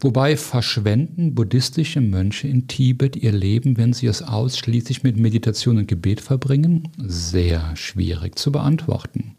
Wobei 0.00 0.36
verschwenden 0.36 1.34
buddhistische 1.34 2.02
Mönche 2.02 2.48
in 2.48 2.68
Tibet 2.68 3.16
ihr 3.16 3.32
Leben, 3.32 3.78
wenn 3.78 3.94
sie 3.94 4.08
es 4.08 4.20
ausschließlich 4.20 5.02
mit 5.02 5.16
Meditation 5.16 5.78
und 5.78 5.88
Gebet 5.88 6.20
verbringen? 6.20 6.88
Sehr 6.98 7.74
schwierig 7.76 8.38
zu 8.38 8.52
beantworten. 8.52 9.36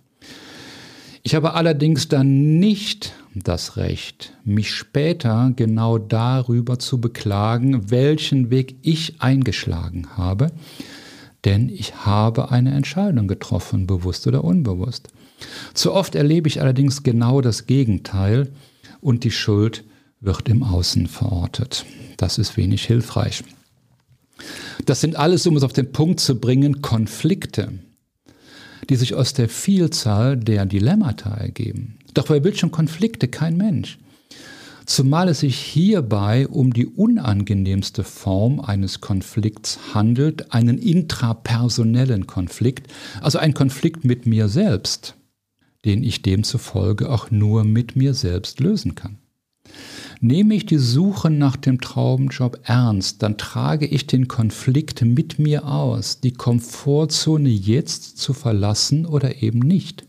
Ich 1.27 1.35
habe 1.35 1.55
allerdings 1.55 2.07
dann 2.07 2.57
nicht 2.57 3.11
das 3.35 3.75
Recht, 3.75 4.31
mich 4.45 4.73
später 4.73 5.51
genau 5.53 5.97
darüber 5.97 6.79
zu 6.79 7.01
beklagen, 7.01 7.91
welchen 7.91 8.49
Weg 8.49 8.77
ich 8.81 9.21
eingeschlagen 9.21 10.07
habe, 10.15 10.53
denn 11.43 11.67
ich 11.67 12.05
habe 12.05 12.49
eine 12.51 12.71
Entscheidung 12.71 13.27
getroffen, 13.27 13.87
bewusst 13.87 14.25
oder 14.25 14.45
unbewusst. 14.45 15.09
Zu 15.73 15.91
oft 15.91 16.15
erlebe 16.15 16.47
ich 16.47 16.61
allerdings 16.61 17.03
genau 17.03 17.41
das 17.41 17.65
Gegenteil 17.65 18.53
und 19.01 19.25
die 19.25 19.31
Schuld 19.31 19.83
wird 20.21 20.47
im 20.47 20.63
Außen 20.63 21.07
verortet. 21.07 21.85
Das 22.15 22.37
ist 22.37 22.55
wenig 22.55 22.85
hilfreich. 22.85 23.43
Das 24.85 25.01
sind 25.01 25.17
alles, 25.17 25.45
um 25.45 25.57
es 25.57 25.63
auf 25.63 25.73
den 25.73 25.91
Punkt 25.91 26.21
zu 26.21 26.39
bringen, 26.39 26.81
Konflikte, 26.81 27.73
die 28.89 28.95
sich 28.95 29.13
aus 29.15 29.33
der 29.33 29.49
Vielzahl 29.49 30.37
der 30.37 30.65
Dilemmata 30.65 31.31
ergeben. 31.31 31.97
Doch 32.13 32.29
wer 32.29 32.43
will 32.43 32.55
schon 32.55 32.71
Konflikte? 32.71 33.27
Kein 33.27 33.57
Mensch. 33.57 33.99
Zumal 34.87 35.27
es 35.27 35.41
sich 35.41 35.57
hierbei 35.57 36.47
um 36.47 36.71
die 36.73 36.85
unangenehmste 36.87 38.05
Form 38.05 38.61
eines 38.61 39.01
Konflikts 39.01 39.79
handelt, 39.93 40.53
einen 40.53 40.77
intrapersonellen 40.77 42.25
Konflikt, 42.25 42.87
also 43.21 43.37
ein 43.37 43.53
Konflikt 43.53 44.05
mit 44.05 44.25
mir 44.25 44.47
selbst, 44.47 45.15
den 45.83 46.03
ich 46.03 46.21
demzufolge 46.21 47.09
auch 47.09 47.31
nur 47.31 47.65
mit 47.65 47.97
mir 47.97 48.13
selbst 48.13 48.61
lösen 48.61 48.95
kann. 48.95 49.17
Nehme 50.19 50.55
ich 50.55 50.65
die 50.65 50.79
Suche 50.79 51.29
nach 51.29 51.55
dem 51.57 51.79
Traumjob 51.79 52.61
ernst, 52.63 53.21
dann 53.21 53.37
trage 53.37 53.85
ich 53.85 54.07
den 54.07 54.27
Konflikt 54.27 55.03
mit 55.03 55.37
mir 55.37 55.67
aus, 55.67 56.21
die 56.21 56.33
Komfortzone 56.33 57.49
jetzt 57.49 58.17
zu 58.17 58.33
verlassen 58.33 59.05
oder 59.05 59.43
eben 59.43 59.59
nicht. 59.59 60.07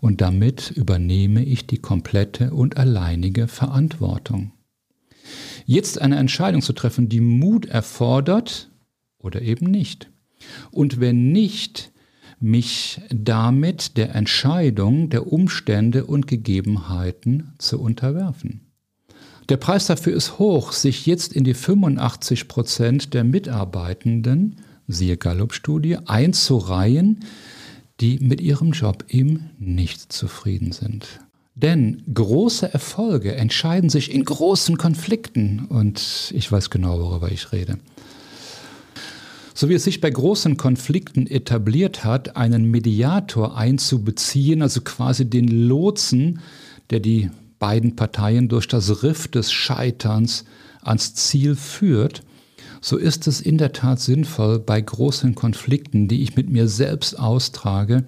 Und 0.00 0.20
damit 0.20 0.70
übernehme 0.70 1.42
ich 1.44 1.66
die 1.66 1.78
komplette 1.78 2.52
und 2.52 2.76
alleinige 2.76 3.48
Verantwortung. 3.48 4.52
Jetzt 5.64 6.00
eine 6.00 6.16
Entscheidung 6.16 6.60
zu 6.60 6.74
treffen, 6.74 7.08
die 7.08 7.20
Mut 7.20 7.66
erfordert 7.66 8.70
oder 9.18 9.40
eben 9.40 9.66
nicht. 9.66 10.10
Und 10.70 11.00
wenn 11.00 11.32
nicht, 11.32 11.90
mich 12.38 13.00
damit 13.08 13.96
der 13.96 14.14
Entscheidung 14.14 15.08
der 15.08 15.32
Umstände 15.32 16.04
und 16.04 16.26
Gegebenheiten 16.26 17.54
zu 17.56 17.80
unterwerfen. 17.80 18.65
Der 19.48 19.56
Preis 19.58 19.86
dafür 19.86 20.14
ist 20.14 20.40
hoch, 20.40 20.72
sich 20.72 21.06
jetzt 21.06 21.32
in 21.32 21.44
die 21.44 21.54
85 21.54 22.48
Prozent 22.48 23.14
der 23.14 23.22
Mitarbeitenden, 23.22 24.56
siehe 24.88 25.16
Gallup-Studie, 25.16 25.98
einzureihen, 26.06 27.20
die 28.00 28.18
mit 28.18 28.40
ihrem 28.40 28.72
Job 28.72 29.04
eben 29.08 29.50
nicht 29.58 30.12
zufrieden 30.12 30.72
sind. 30.72 31.20
Denn 31.54 32.02
große 32.12 32.72
Erfolge 32.72 33.36
entscheiden 33.36 33.88
sich 33.88 34.12
in 34.12 34.24
großen 34.24 34.76
Konflikten 34.78 35.66
und 35.68 36.32
ich 36.34 36.50
weiß 36.50 36.70
genau, 36.70 36.98
worüber 36.98 37.30
ich 37.30 37.52
rede. 37.52 37.78
So 39.54 39.68
wie 39.68 39.74
es 39.74 39.84
sich 39.84 40.00
bei 40.00 40.10
großen 40.10 40.56
Konflikten 40.56 41.26
etabliert 41.26 42.04
hat, 42.04 42.36
einen 42.36 42.70
Mediator 42.70 43.56
einzubeziehen, 43.56 44.60
also 44.60 44.80
quasi 44.82 45.30
den 45.30 45.48
Lotsen, 45.48 46.40
der 46.90 47.00
die 47.00 47.30
beiden 47.58 47.96
Parteien 47.96 48.48
durch 48.48 48.68
das 48.68 49.02
Riff 49.02 49.28
des 49.28 49.52
Scheiterns 49.52 50.44
ans 50.82 51.14
Ziel 51.14 51.56
führt, 51.56 52.22
so 52.80 52.96
ist 52.96 53.26
es 53.26 53.40
in 53.40 53.58
der 53.58 53.72
Tat 53.72 54.00
sinnvoll, 54.00 54.58
bei 54.58 54.80
großen 54.80 55.34
Konflikten, 55.34 56.08
die 56.08 56.22
ich 56.22 56.36
mit 56.36 56.50
mir 56.50 56.68
selbst 56.68 57.18
austrage, 57.18 58.04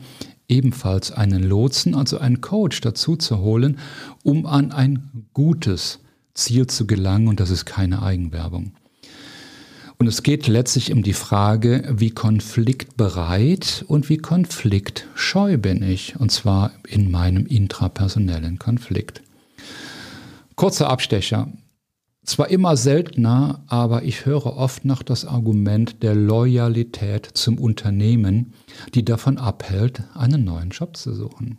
ebenfalls 0.48 1.10
einen 1.10 1.42
Lotsen, 1.42 1.94
also 1.94 2.18
einen 2.18 2.40
Coach 2.40 2.80
dazu 2.80 3.16
zu 3.16 3.38
holen, 3.38 3.78
um 4.22 4.46
an 4.46 4.72
ein 4.72 5.26
gutes 5.34 6.00
Ziel 6.34 6.66
zu 6.66 6.86
gelangen 6.86 7.28
und 7.28 7.40
das 7.40 7.50
ist 7.50 7.66
keine 7.66 8.02
Eigenwerbung. 8.02 8.72
Und 9.98 10.06
es 10.06 10.22
geht 10.22 10.46
letztlich 10.46 10.92
um 10.92 11.02
die 11.02 11.12
Frage, 11.12 11.92
wie 11.92 12.10
konfliktbereit 12.10 13.84
und 13.88 14.08
wie 14.08 14.18
konfliktscheu 14.18 15.58
bin 15.58 15.82
ich, 15.82 16.14
und 16.20 16.30
zwar 16.30 16.70
in 16.86 17.10
meinem 17.10 17.46
intrapersonellen 17.46 18.60
Konflikt. 18.60 19.22
Kurzer 20.58 20.90
Abstecher. 20.90 21.52
Zwar 22.24 22.48
immer 22.48 22.76
seltener, 22.76 23.62
aber 23.68 24.02
ich 24.02 24.26
höre 24.26 24.56
oft 24.56 24.84
noch 24.84 25.04
das 25.04 25.24
Argument 25.24 26.02
der 26.02 26.16
Loyalität 26.16 27.26
zum 27.34 27.58
Unternehmen, 27.60 28.54
die 28.92 29.04
davon 29.04 29.38
abhält, 29.38 30.02
einen 30.14 30.42
neuen 30.42 30.70
Job 30.70 30.96
zu 30.96 31.14
suchen. 31.14 31.58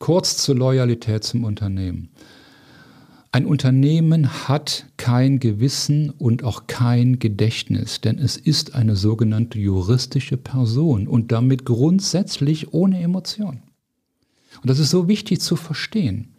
Kurz 0.00 0.38
zur 0.38 0.56
Loyalität 0.56 1.22
zum 1.22 1.44
Unternehmen. 1.44 2.10
Ein 3.30 3.46
Unternehmen 3.46 4.48
hat 4.48 4.86
kein 4.96 5.38
Gewissen 5.38 6.10
und 6.10 6.42
auch 6.42 6.66
kein 6.66 7.20
Gedächtnis, 7.20 8.00
denn 8.00 8.18
es 8.18 8.36
ist 8.36 8.74
eine 8.74 8.96
sogenannte 8.96 9.60
juristische 9.60 10.36
Person 10.36 11.06
und 11.06 11.30
damit 11.30 11.64
grundsätzlich 11.64 12.74
ohne 12.74 13.00
Emotion. 13.00 13.62
Und 14.62 14.68
das 14.68 14.80
ist 14.80 14.90
so 14.90 15.06
wichtig 15.06 15.40
zu 15.40 15.54
verstehen. 15.54 16.33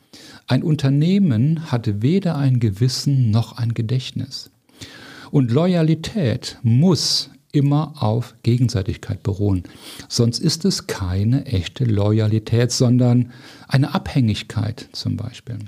Ein 0.48 0.64
Unternehmen 0.64 1.72
hat 1.72 2.02
weder 2.02 2.38
ein 2.38 2.60
Gewissen 2.60 3.32
noch 3.32 3.58
ein 3.58 3.74
Gedächtnis. 3.74 4.52
Und 5.32 5.52
Loyalität 5.52 6.60
muss 6.64 7.32
immer 7.52 7.94
auf 8.04 8.36
Gegenseitigkeit 8.44 9.24
beruhen. 9.24 9.64
Sonst 10.10 10.40
ist 10.40 10.66
es 10.66 10.88
keine 10.88 11.46
echte 11.46 11.86
Loyalität, 11.86 12.72
sondern 12.72 13.32
eine 13.68 13.96
Abhängigkeit 13.96 14.90
zum 14.92 15.18
Beispiel. 15.18 15.60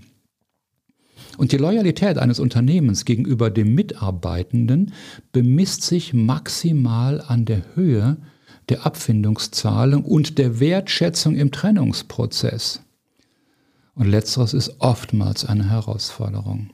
Und 1.37 1.51
die 1.51 1.57
Loyalität 1.57 2.17
eines 2.17 2.39
Unternehmens 2.39 3.05
gegenüber 3.05 3.49
dem 3.49 3.75
Mitarbeitenden 3.75 4.93
bemisst 5.31 5.83
sich 5.83 6.13
maximal 6.13 7.21
an 7.21 7.45
der 7.45 7.61
Höhe 7.75 8.17
der 8.69 8.85
Abfindungszahlung 8.85 10.03
und 10.03 10.37
der 10.37 10.59
Wertschätzung 10.59 11.35
im 11.35 11.51
Trennungsprozess. 11.51 12.81
Und 13.97 14.07
letzteres 14.07 14.53
ist 14.53 14.75
oftmals 14.79 15.43
eine 15.43 15.69
Herausforderung. 15.69 16.69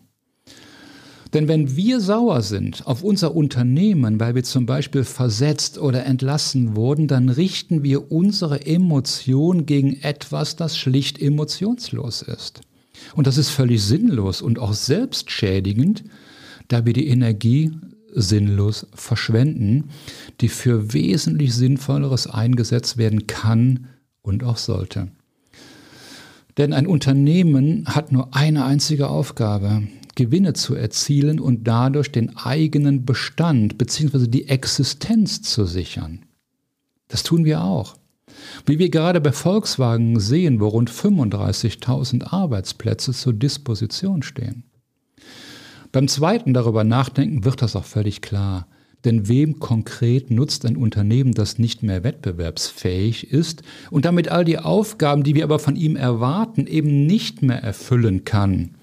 Denn 1.34 1.48
wenn 1.48 1.76
wir 1.76 2.00
sauer 2.00 2.42
sind 2.44 2.86
auf 2.86 3.02
unser 3.02 3.34
Unternehmen, 3.34 4.20
weil 4.20 4.36
wir 4.36 4.44
zum 4.44 4.68
Beispiel 4.68 5.04
versetzt 5.04 5.80
oder 5.80 6.06
entlassen 6.06 6.76
wurden, 6.76 7.08
dann 7.08 7.30
richten 7.30 7.82
wir 7.82 8.12
unsere 8.12 8.66
Emotion 8.68 9.66
gegen 9.66 10.00
etwas, 10.02 10.58
das 10.58 10.78
schlicht 10.78 11.20
emotionslos 11.20 12.22
ist. 12.22 12.62
Und 13.16 13.26
das 13.26 13.38
ist 13.38 13.50
völlig 13.50 13.82
sinnlos 13.82 14.42
und 14.44 14.60
auch 14.60 14.74
selbstschädigend, 14.74 16.04
da 16.68 16.86
wir 16.86 16.94
die 16.94 17.08
Energie 17.08 17.72
sinnlos 18.14 18.86
verschwenden, 18.94 19.90
die 20.40 20.50
für 20.50 20.94
wesentlich 20.94 21.56
Sinnvolleres 21.56 22.28
eingesetzt 22.28 22.98
werden 22.98 23.26
kann 23.26 23.88
und 24.22 24.44
auch 24.44 24.58
sollte. 24.58 25.10
Denn 26.58 26.74
ein 26.74 26.88
Unternehmen 26.88 27.86
hat 27.88 28.12
nur 28.12 28.36
eine 28.36 28.66
einzige 28.66 29.10
Aufgabe, 29.10 29.84
Gewinne 30.16 30.54
zu 30.54 30.76
erzielen 30.76 31.40
und 31.40 31.68
dadurch 31.68 32.12
den 32.12 32.38
eigenen 32.38 33.06
Bestand 33.06 33.78
bzw. 33.78 34.28
die 34.28 34.48
Existenz 34.48 35.42
zu 35.42 35.66
sichern. 35.66 36.26
Das 37.08 37.24
tun 37.24 37.46
wir 37.46 37.64
auch. 37.64 37.96
Wie 38.66 38.80
wir 38.80 38.90
gerade 38.90 39.22
bei 39.22 39.32
Volkswagen 39.32 40.20
sehen, 40.20 40.60
wo 40.60 40.68
rund 40.68 40.92
35.000 40.92 42.32
Arbeitsplätze 42.32 43.14
zur 43.14 43.34
Disposition 43.34 44.22
stehen. 44.24 44.64
Beim 45.92 46.08
zweiten 46.08 46.54
darüber 46.54 46.84
nachdenken 46.84 47.46
wird 47.46 47.62
das 47.62 47.76
auch 47.76 47.86
völlig 47.86 48.22
klar. 48.22 48.68
Denn 49.06 49.28
wem 49.28 49.60
konkret 49.60 50.32
nutzt 50.32 50.66
ein 50.66 50.78
Unternehmen, 50.78 51.34
das 51.34 51.60
nicht 51.60 51.84
mehr 51.84 52.04
wettbewerbsfähig 52.04 53.32
ist 53.32 53.62
und 53.92 54.06
damit 54.06 54.30
all 54.30 54.46
die 54.46 54.60
Aufgaben, 54.60 55.24
die 55.24 55.36
wir 55.36 55.44
aber 55.44 55.60
von 55.60 55.76
ihm 55.76 55.96
erwarten, 55.96 56.68
eben 56.68 57.06
nicht 57.06 57.42
mehr 57.42 57.62
erfüllen 57.62 58.24
kann? 58.24 58.76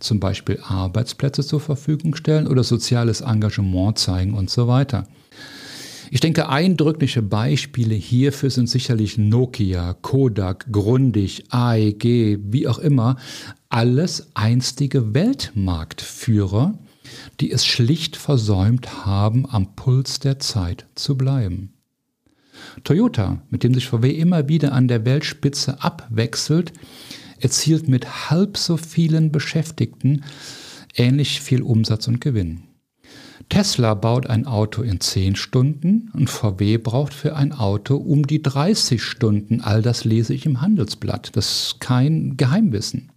Zum 0.00 0.18
Beispiel 0.18 0.58
Arbeitsplätze 0.62 1.44
zur 1.44 1.60
Verfügung 1.60 2.14
stellen 2.14 2.46
oder 2.46 2.64
soziales 2.64 3.20
Engagement 3.20 3.98
zeigen 3.98 4.34
und 4.34 4.50
so 4.50 4.66
weiter. 4.66 5.06
Ich 6.12 6.18
denke, 6.18 6.48
eindrückliche 6.48 7.22
Beispiele 7.22 7.94
hierfür 7.94 8.50
sind 8.50 8.68
sicherlich 8.68 9.16
Nokia, 9.16 9.94
Kodak, 10.02 10.66
Grundig, 10.72 11.44
AEG, 11.50 12.40
wie 12.50 12.66
auch 12.66 12.80
immer, 12.80 13.16
alles 13.68 14.30
einstige 14.34 15.14
Weltmarktführer, 15.14 16.74
die 17.40 17.50
es 17.50 17.66
schlicht 17.66 18.16
versäumt 18.16 19.06
haben, 19.06 19.46
am 19.48 19.74
Puls 19.74 20.20
der 20.20 20.38
Zeit 20.38 20.86
zu 20.94 21.16
bleiben. 21.16 21.72
Toyota, 22.84 23.42
mit 23.48 23.64
dem 23.64 23.74
sich 23.74 23.88
VW 23.88 24.10
immer 24.10 24.48
wieder 24.48 24.72
an 24.72 24.88
der 24.88 25.04
Weltspitze 25.04 25.82
abwechselt, 25.82 26.72
erzielt 27.38 27.88
mit 27.88 28.30
halb 28.30 28.56
so 28.56 28.76
vielen 28.76 29.32
Beschäftigten 29.32 30.24
ähnlich 30.94 31.40
viel 31.40 31.62
Umsatz 31.62 32.08
und 32.08 32.20
Gewinn. 32.20 32.64
Tesla 33.48 33.94
baut 33.94 34.28
ein 34.28 34.46
Auto 34.46 34.82
in 34.82 35.00
10 35.00 35.34
Stunden 35.34 36.10
und 36.12 36.30
VW 36.30 36.76
braucht 36.76 37.12
für 37.12 37.34
ein 37.34 37.52
Auto 37.52 37.96
um 37.96 38.26
die 38.26 38.42
30 38.42 39.02
Stunden. 39.02 39.60
All 39.60 39.82
das 39.82 40.04
lese 40.04 40.34
ich 40.34 40.46
im 40.46 40.60
Handelsblatt. 40.60 41.30
Das 41.34 41.50
ist 41.50 41.80
kein 41.80 42.36
Geheimwissen. 42.36 43.10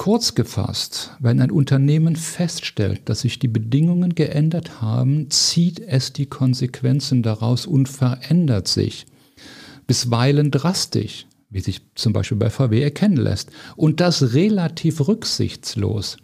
Kurz 0.00 0.34
gefasst, 0.34 1.10
wenn 1.18 1.42
ein 1.42 1.50
Unternehmen 1.50 2.16
feststellt, 2.16 3.02
dass 3.04 3.20
sich 3.20 3.38
die 3.38 3.48
Bedingungen 3.48 4.14
geändert 4.14 4.80
haben, 4.80 5.30
zieht 5.30 5.78
es 5.78 6.14
die 6.14 6.24
Konsequenzen 6.24 7.22
daraus 7.22 7.66
und 7.66 7.86
verändert 7.86 8.66
sich. 8.66 9.04
Bisweilen 9.86 10.50
drastisch, 10.50 11.26
wie 11.50 11.60
sich 11.60 11.82
zum 11.96 12.14
Beispiel 12.14 12.38
bei 12.38 12.48
VW 12.48 12.80
erkennen 12.80 13.18
lässt. 13.18 13.50
Und 13.76 14.00
das 14.00 14.32
relativ 14.32 15.06
rücksichtslos 15.06 16.16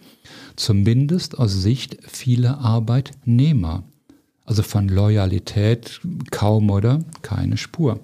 zumindest 0.57 1.39
aus 1.39 1.53
Sicht 1.53 1.99
vieler 2.09 2.61
Arbeitnehmer. 2.61 3.85
Also 4.47 4.63
von 4.63 4.89
Loyalität 4.89 6.01
kaum 6.31 6.71
oder 6.71 7.01
keine 7.21 7.59
Spur. 7.59 8.01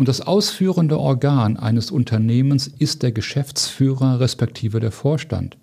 Und 0.00 0.08
das 0.08 0.22
ausführende 0.22 0.98
Organ 0.98 1.58
eines 1.58 1.90
Unternehmens 1.90 2.68
ist 2.68 3.02
der 3.02 3.12
Geschäftsführer 3.12 4.18
respektive 4.18 4.80
der 4.80 4.92
Vorstand. 4.92 5.58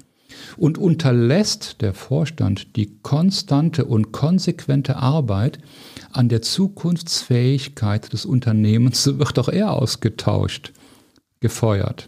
Und 0.58 0.78
unterlässt 0.78 1.82
der 1.82 1.96
Vorstand 1.96 2.76
die 2.76 3.00
konstante 3.02 3.86
und 3.86 4.12
konsequente 4.12 4.98
Arbeit 4.98 5.58
an 6.12 6.30
der 6.30 6.44
Zukunftsfähigkeit 6.44 8.14
des 8.14 8.28
Unternehmens, 8.28 9.04
so 9.04 9.18
wird 9.18 9.40
auch 9.40 9.50
er 9.50 9.72
ausgetauscht, 9.72 10.72
gefeuert 11.40 12.08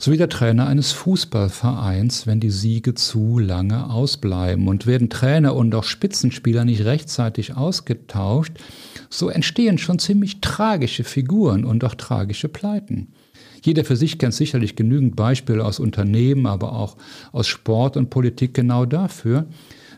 sowie 0.00 0.16
der 0.16 0.30
Trainer 0.30 0.66
eines 0.66 0.92
Fußballvereins, 0.92 2.26
wenn 2.26 2.40
die 2.40 2.50
Siege 2.50 2.94
zu 2.94 3.38
lange 3.38 3.90
ausbleiben. 3.90 4.66
Und 4.66 4.86
werden 4.86 5.10
Trainer 5.10 5.54
und 5.54 5.74
auch 5.74 5.84
Spitzenspieler 5.84 6.64
nicht 6.64 6.86
rechtzeitig 6.86 7.54
ausgetauscht, 7.54 8.52
so 9.10 9.28
entstehen 9.28 9.76
schon 9.76 9.98
ziemlich 9.98 10.40
tragische 10.40 11.04
Figuren 11.04 11.64
und 11.64 11.84
auch 11.84 11.94
tragische 11.94 12.48
Pleiten. 12.48 13.08
Jeder 13.62 13.84
für 13.84 13.96
sich 13.96 14.18
kennt 14.18 14.32
sicherlich 14.32 14.76
genügend 14.76 15.16
Beispiele 15.16 15.64
aus 15.64 15.80
Unternehmen, 15.80 16.46
aber 16.46 16.72
auch 16.72 16.96
aus 17.32 17.46
Sport 17.48 17.96
und 17.96 18.08
Politik 18.08 18.54
genau 18.54 18.86
dafür, 18.86 19.46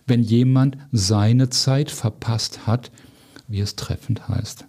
wenn 0.07 0.22
jemand 0.22 0.79
seine 0.90 1.51
Zeit 1.51 1.90
verpasst 1.90 2.66
hat, 2.66 2.90
wie 3.46 3.61
es 3.61 3.77
treffend 3.77 4.29
heißt. 4.29 4.66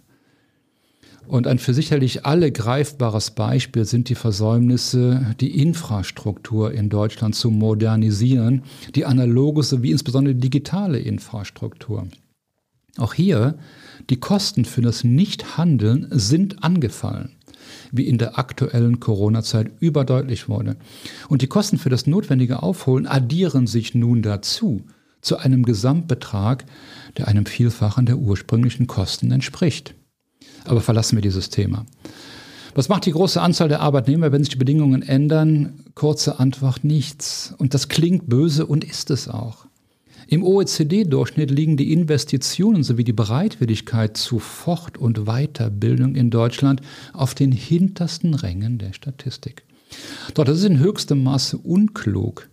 Und 1.26 1.46
ein 1.46 1.58
für 1.58 1.72
sicherlich 1.72 2.26
alle 2.26 2.52
greifbares 2.52 3.30
Beispiel 3.30 3.86
sind 3.86 4.10
die 4.10 4.14
Versäumnisse, 4.14 5.34
die 5.40 5.58
Infrastruktur 5.60 6.72
in 6.72 6.90
Deutschland 6.90 7.34
zu 7.34 7.50
modernisieren, 7.50 8.62
die 8.94 9.06
analoge 9.06 9.62
sowie 9.62 9.90
insbesondere 9.90 10.34
digitale 10.34 10.98
Infrastruktur. 10.98 12.06
Auch 12.96 13.14
hier, 13.14 13.58
die 14.10 14.20
Kosten 14.20 14.64
für 14.64 14.82
das 14.82 15.02
Nichthandeln 15.02 16.06
sind 16.10 16.62
angefallen, 16.62 17.36
wie 17.90 18.06
in 18.06 18.18
der 18.18 18.38
aktuellen 18.38 19.00
Corona-Zeit 19.00 19.72
überdeutlich 19.80 20.48
wurde. 20.48 20.76
Und 21.28 21.42
die 21.42 21.48
Kosten 21.48 21.78
für 21.78 21.90
das 21.90 22.06
notwendige 22.06 22.62
Aufholen 22.62 23.06
addieren 23.06 23.66
sich 23.66 23.94
nun 23.94 24.22
dazu, 24.22 24.82
zu 25.20 25.38
einem 25.38 25.64
Gesamtbetrag, 25.64 26.66
der 27.16 27.28
einem 27.28 27.46
Vielfachen 27.46 28.06
der 28.06 28.18
ursprünglichen 28.18 28.86
Kosten 28.86 29.32
entspricht. 29.32 29.94
Aber 30.64 30.80
verlassen 30.80 31.16
wir 31.16 31.22
dieses 31.22 31.50
Thema. 31.50 31.86
Was 32.74 32.88
macht 32.88 33.06
die 33.06 33.12
große 33.12 33.40
Anzahl 33.40 33.68
der 33.68 33.80
Arbeitnehmer, 33.80 34.32
wenn 34.32 34.42
sich 34.42 34.50
die 34.50 34.58
Bedingungen 34.58 35.02
ändern? 35.02 35.84
Kurze 35.94 36.40
Antwort, 36.40 36.84
nichts. 36.84 37.54
Und 37.56 37.72
das 37.72 37.88
klingt 37.88 38.28
böse 38.28 38.66
und 38.66 38.84
ist 38.84 39.10
es 39.10 39.28
auch. 39.28 39.66
Im 40.34 40.42
OECD-Durchschnitt 40.42 41.52
liegen 41.52 41.76
die 41.76 41.92
Investitionen 41.92 42.82
sowie 42.82 43.04
die 43.04 43.12
Bereitwilligkeit 43.12 44.16
zu 44.16 44.40
Fort- 44.40 44.98
und 44.98 45.26
Weiterbildung 45.26 46.16
in 46.16 46.30
Deutschland 46.30 46.80
auf 47.12 47.36
den 47.36 47.52
hintersten 47.52 48.34
Rängen 48.34 48.78
der 48.78 48.94
Statistik. 48.94 49.62
Doch 50.34 50.42
das 50.42 50.58
ist 50.58 50.64
in 50.64 50.80
höchstem 50.80 51.22
Maße 51.22 51.56
unklug. 51.56 52.48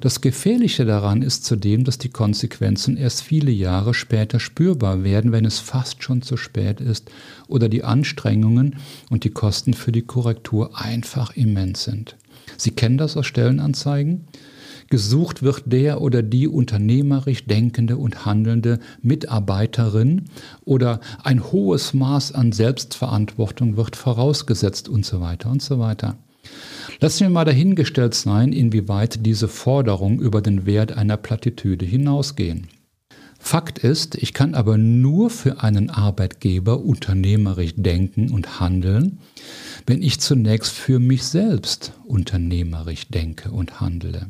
Das 0.00 0.22
Gefährliche 0.22 0.86
daran 0.86 1.20
ist 1.20 1.44
zudem, 1.44 1.84
dass 1.84 1.98
die 1.98 2.08
Konsequenzen 2.08 2.96
erst 2.96 3.20
viele 3.20 3.50
Jahre 3.50 3.92
später 3.92 4.40
spürbar 4.40 5.04
werden, 5.04 5.30
wenn 5.30 5.44
es 5.44 5.58
fast 5.58 6.02
schon 6.02 6.22
zu 6.22 6.38
spät 6.38 6.80
ist 6.80 7.10
oder 7.46 7.68
die 7.68 7.84
Anstrengungen 7.84 8.76
und 9.10 9.24
die 9.24 9.30
Kosten 9.32 9.74
für 9.74 9.92
die 9.92 10.00
Korrektur 10.00 10.80
einfach 10.80 11.36
immens 11.36 11.84
sind. 11.84 12.16
Sie 12.56 12.70
kennen 12.70 12.96
das 12.96 13.18
aus 13.18 13.26
Stellenanzeigen? 13.26 14.24
Gesucht 14.90 15.42
wird 15.42 15.64
der 15.66 16.00
oder 16.00 16.22
die 16.22 16.48
unternehmerisch 16.48 17.46
denkende 17.46 17.98
und 17.98 18.24
handelnde 18.24 18.78
Mitarbeiterin 19.02 20.24
oder 20.64 21.00
ein 21.22 21.52
hohes 21.52 21.92
Maß 21.92 22.32
an 22.32 22.52
Selbstverantwortung 22.52 23.76
wird 23.76 23.96
vorausgesetzt 23.96 24.88
und 24.88 25.04
so 25.04 25.20
weiter 25.20 25.50
und 25.50 25.62
so 25.62 25.78
weiter. 25.78 26.16
Lassen 27.00 27.20
wir 27.20 27.30
mal 27.30 27.44
dahingestellt 27.44 28.14
sein, 28.14 28.52
inwieweit 28.52 29.26
diese 29.26 29.48
Forderungen 29.48 30.20
über 30.20 30.40
den 30.40 30.64
Wert 30.64 30.92
einer 30.92 31.16
Plattitüde 31.16 31.84
hinausgehen. 31.84 32.68
Fakt 33.38 33.78
ist, 33.78 34.16
ich 34.16 34.34
kann 34.34 34.54
aber 34.54 34.78
nur 34.78 35.30
für 35.30 35.62
einen 35.62 35.90
Arbeitgeber 35.90 36.80
unternehmerisch 36.80 37.74
denken 37.76 38.30
und 38.30 38.58
handeln, 38.58 39.18
wenn 39.86 40.02
ich 40.02 40.18
zunächst 40.18 40.72
für 40.72 40.98
mich 40.98 41.24
selbst 41.24 41.92
unternehmerisch 42.04 43.08
denke 43.08 43.50
und 43.50 43.80
handle. 43.80 44.26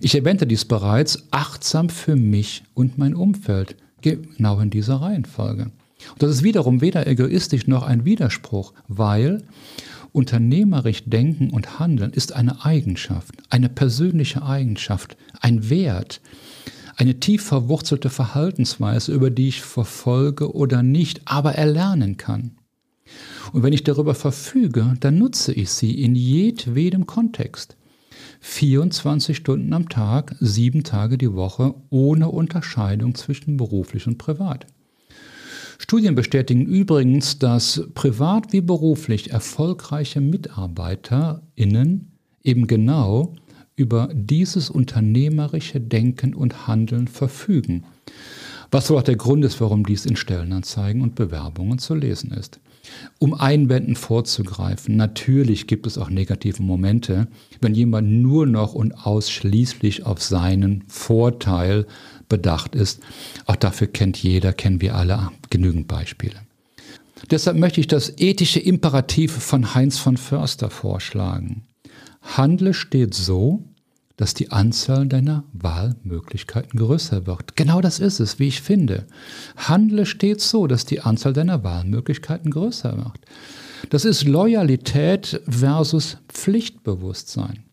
Ich 0.00 0.14
erwähnte 0.14 0.46
dies 0.46 0.64
bereits, 0.64 1.28
achtsam 1.30 1.88
für 1.88 2.16
mich 2.16 2.64
und 2.74 2.98
mein 2.98 3.14
Umfeld, 3.14 3.76
genau 4.00 4.60
in 4.60 4.70
dieser 4.70 4.96
Reihenfolge. 4.96 5.64
Und 6.10 6.22
das 6.22 6.30
ist 6.30 6.42
wiederum 6.42 6.80
weder 6.80 7.06
egoistisch 7.06 7.66
noch 7.66 7.84
ein 7.84 8.04
Widerspruch, 8.04 8.72
weil 8.88 9.44
Unternehmerisch 10.12 11.04
denken 11.06 11.50
und 11.50 11.78
handeln 11.78 12.12
ist 12.12 12.34
eine 12.34 12.66
Eigenschaft, 12.66 13.34
eine 13.48 13.70
persönliche 13.70 14.42
Eigenschaft, 14.42 15.16
ein 15.40 15.70
Wert, 15.70 16.20
eine 16.96 17.18
tief 17.18 17.42
verwurzelte 17.42 18.10
Verhaltensweise, 18.10 19.12
über 19.12 19.30
die 19.30 19.48
ich 19.48 19.62
verfolge 19.62 20.54
oder 20.54 20.82
nicht, 20.82 21.22
aber 21.24 21.54
erlernen 21.54 22.18
kann. 22.18 22.58
Und 23.54 23.62
wenn 23.62 23.72
ich 23.72 23.84
darüber 23.84 24.14
verfüge, 24.14 24.94
dann 25.00 25.16
nutze 25.16 25.52
ich 25.54 25.70
sie 25.70 26.02
in 26.02 26.14
jedwedem 26.14 27.06
Kontext. 27.06 27.76
24 28.44 29.36
Stunden 29.36 29.72
am 29.72 29.88
Tag, 29.88 30.34
sieben 30.40 30.82
Tage 30.82 31.16
die 31.16 31.32
Woche, 31.32 31.74
ohne 31.90 32.28
Unterscheidung 32.28 33.14
zwischen 33.14 33.56
beruflich 33.56 34.08
und 34.08 34.18
privat. 34.18 34.66
Studien 35.78 36.16
bestätigen 36.16 36.66
übrigens, 36.66 37.38
dass 37.38 37.88
privat 37.94 38.52
wie 38.52 38.60
beruflich 38.60 39.30
erfolgreiche 39.30 40.20
MitarbeiterInnen 40.20 42.10
eben 42.42 42.66
genau 42.66 43.36
über 43.76 44.10
dieses 44.12 44.70
unternehmerische 44.70 45.80
Denken 45.80 46.34
und 46.34 46.66
Handeln 46.66 47.06
verfügen. 47.06 47.84
Was 48.72 48.90
wohl 48.90 48.98
auch 48.98 49.02
der 49.02 49.16
Grund 49.16 49.44
ist, 49.44 49.60
warum 49.60 49.86
dies 49.86 50.04
in 50.04 50.16
Stellenanzeigen 50.16 51.00
und 51.00 51.14
Bewerbungen 51.14 51.78
zu 51.78 51.94
lesen 51.94 52.32
ist. 52.32 52.58
Um 53.18 53.34
Einwänden 53.34 53.94
vorzugreifen, 53.94 54.96
natürlich 54.96 55.66
gibt 55.66 55.86
es 55.86 55.98
auch 55.98 56.10
negative 56.10 56.62
Momente, 56.62 57.28
wenn 57.60 57.74
jemand 57.74 58.10
nur 58.10 58.46
noch 58.46 58.74
und 58.74 58.92
ausschließlich 58.92 60.04
auf 60.04 60.22
seinen 60.22 60.84
Vorteil 60.88 61.86
bedacht 62.28 62.74
ist. 62.74 63.00
Auch 63.46 63.56
dafür 63.56 63.86
kennt 63.86 64.22
jeder, 64.22 64.52
kennen 64.52 64.80
wir 64.80 64.96
alle 64.96 65.30
genügend 65.50 65.86
Beispiele. 65.86 66.36
Deshalb 67.30 67.56
möchte 67.56 67.80
ich 67.80 67.86
das 67.86 68.18
ethische 68.18 68.58
Imperativ 68.58 69.32
von 69.32 69.74
Heinz 69.74 69.98
von 69.98 70.16
Förster 70.16 70.70
vorschlagen. 70.70 71.62
Handle 72.22 72.74
steht 72.74 73.14
so, 73.14 73.64
dass 74.22 74.34
die 74.34 74.52
Anzahl 74.52 75.08
deiner 75.08 75.42
Wahlmöglichkeiten 75.52 76.78
größer 76.78 77.26
wird. 77.26 77.56
Genau 77.56 77.80
das 77.80 77.98
ist 77.98 78.20
es, 78.20 78.38
wie 78.38 78.46
ich 78.46 78.62
finde. 78.62 79.08
Handle 79.56 80.06
stets 80.06 80.48
so, 80.48 80.68
dass 80.68 80.86
die 80.86 81.00
Anzahl 81.00 81.32
deiner 81.32 81.64
Wahlmöglichkeiten 81.64 82.52
größer 82.52 82.96
wird. 82.96 83.18
Das 83.90 84.04
ist 84.04 84.22
Loyalität 84.22 85.42
versus 85.48 86.18
Pflichtbewusstsein. 86.28 87.64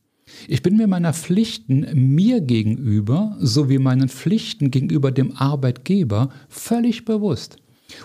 Ich 0.47 0.63
bin 0.63 0.75
mir 0.75 0.88
meiner 0.88 1.13
Pflichten 1.13 1.85
mir 1.93 2.41
gegenüber 2.41 3.38
sowie 3.39 3.77
meinen 3.77 4.09
Pflichten 4.09 4.71
gegenüber 4.71 5.12
dem 5.12 5.38
Arbeitgeber 5.38 6.31
völlig 6.47 7.05
bewusst 7.05 7.57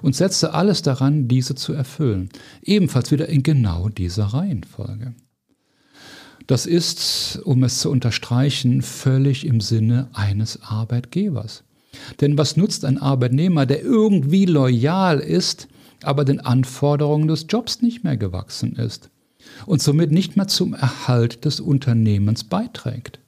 und 0.02 0.16
setze 0.16 0.52
alles 0.52 0.82
daran, 0.82 1.28
diese 1.28 1.54
zu 1.54 1.72
erfüllen. 1.72 2.28
Ebenfalls 2.60 3.10
wieder 3.10 3.30
in 3.30 3.42
genau 3.42 3.88
dieser 3.88 4.26
Reihenfolge. 4.26 5.14
Das 6.46 6.66
ist, 6.66 7.40
um 7.44 7.64
es 7.64 7.78
zu 7.78 7.90
unterstreichen, 7.90 8.82
völlig 8.82 9.46
im 9.46 9.60
Sinne 9.60 10.08
eines 10.12 10.62
Arbeitgebers. 10.62 11.64
Denn 12.20 12.36
was 12.36 12.56
nutzt 12.56 12.84
ein 12.84 12.98
Arbeitnehmer, 12.98 13.66
der 13.66 13.82
irgendwie 13.82 14.44
loyal 14.44 15.20
ist, 15.20 15.68
aber 16.02 16.24
den 16.24 16.40
Anforderungen 16.40 17.28
des 17.28 17.46
Jobs 17.48 17.80
nicht 17.80 18.04
mehr 18.04 18.16
gewachsen 18.16 18.76
ist 18.76 19.10
und 19.64 19.80
somit 19.80 20.10
nicht 20.10 20.36
mehr 20.36 20.48
zum 20.48 20.74
Erhalt 20.74 21.44
des 21.44 21.60
Unternehmens 21.60 22.44
beiträgt? 22.44 23.20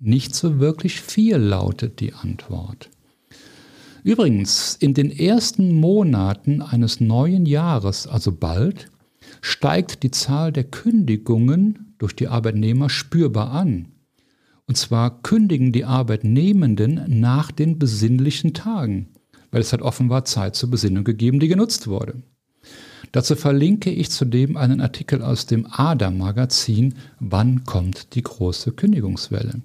Nicht 0.00 0.34
so 0.34 0.60
wirklich 0.60 1.00
viel 1.00 1.36
lautet 1.36 2.00
die 2.00 2.12
Antwort. 2.12 2.90
Übrigens, 4.04 4.76
in 4.78 4.94
den 4.94 5.10
ersten 5.10 5.74
Monaten 5.74 6.62
eines 6.62 7.00
neuen 7.00 7.46
Jahres, 7.46 8.06
also 8.06 8.32
bald, 8.32 8.90
steigt 9.40 10.02
die 10.02 10.10
Zahl 10.10 10.52
der 10.52 10.64
Kündigungen 10.64 11.87
durch 11.98 12.14
die 12.14 12.28
Arbeitnehmer 12.28 12.88
spürbar 12.88 13.50
an. 13.50 13.88
Und 14.66 14.76
zwar 14.76 15.22
kündigen 15.22 15.72
die 15.72 15.84
Arbeitnehmenden 15.84 17.20
nach 17.20 17.50
den 17.50 17.78
besinnlichen 17.78 18.54
Tagen, 18.54 19.08
weil 19.50 19.60
es 19.60 19.72
hat 19.72 19.82
offenbar 19.82 20.24
Zeit 20.24 20.56
zur 20.56 20.70
Besinnung 20.70 21.04
gegeben, 21.04 21.40
die 21.40 21.48
genutzt 21.48 21.88
wurde. 21.88 22.22
Dazu 23.12 23.36
verlinke 23.36 23.90
ich 23.90 24.10
zudem 24.10 24.56
einen 24.56 24.80
Artikel 24.80 25.22
aus 25.22 25.46
dem 25.46 25.66
ADA-Magazin 25.70 26.94
Wann 27.20 27.64
kommt 27.64 28.14
die 28.14 28.22
große 28.22 28.72
Kündigungswelle? 28.72 29.62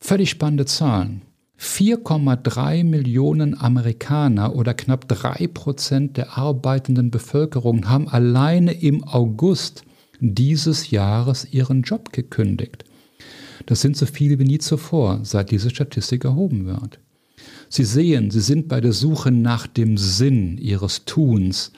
Völlig 0.00 0.30
spannende 0.30 0.64
Zahlen. 0.64 1.22
4,3 1.60 2.84
Millionen 2.84 3.60
Amerikaner 3.60 4.54
oder 4.54 4.74
knapp 4.74 5.08
3 5.08 5.48
Prozent 5.48 6.16
der 6.16 6.38
arbeitenden 6.38 7.10
Bevölkerung 7.10 7.88
haben 7.88 8.08
alleine 8.08 8.72
im 8.72 9.02
August 9.02 9.82
dieses 10.20 10.90
Jahres 10.90 11.46
ihren 11.52 11.82
Job 11.82 12.12
gekündigt. 12.12 12.84
Das 13.66 13.80
sind 13.80 13.96
so 13.96 14.06
viele 14.06 14.38
wie 14.38 14.44
nie 14.44 14.58
zuvor, 14.58 15.20
seit 15.22 15.50
diese 15.50 15.70
Statistik 15.70 16.24
erhoben 16.24 16.66
wird. 16.66 16.98
Sie 17.68 17.84
sehen, 17.84 18.30
sie 18.30 18.40
sind 18.40 18.68
bei 18.68 18.80
der 18.80 18.92
Suche 18.92 19.30
nach 19.30 19.66
dem 19.66 19.98
Sinn 19.98 20.56
ihres 20.58 21.04
Tuns 21.04 21.72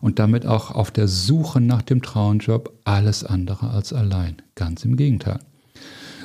und 0.00 0.18
damit 0.18 0.44
auch 0.44 0.70
auf 0.70 0.90
der 0.90 1.08
Suche 1.08 1.60
nach 1.60 1.82
dem 1.82 2.02
Traumjob 2.02 2.72
alles 2.84 3.24
andere 3.24 3.70
als 3.70 3.92
allein. 3.92 4.36
Ganz 4.54 4.84
im 4.84 4.96
Gegenteil. 4.96 5.38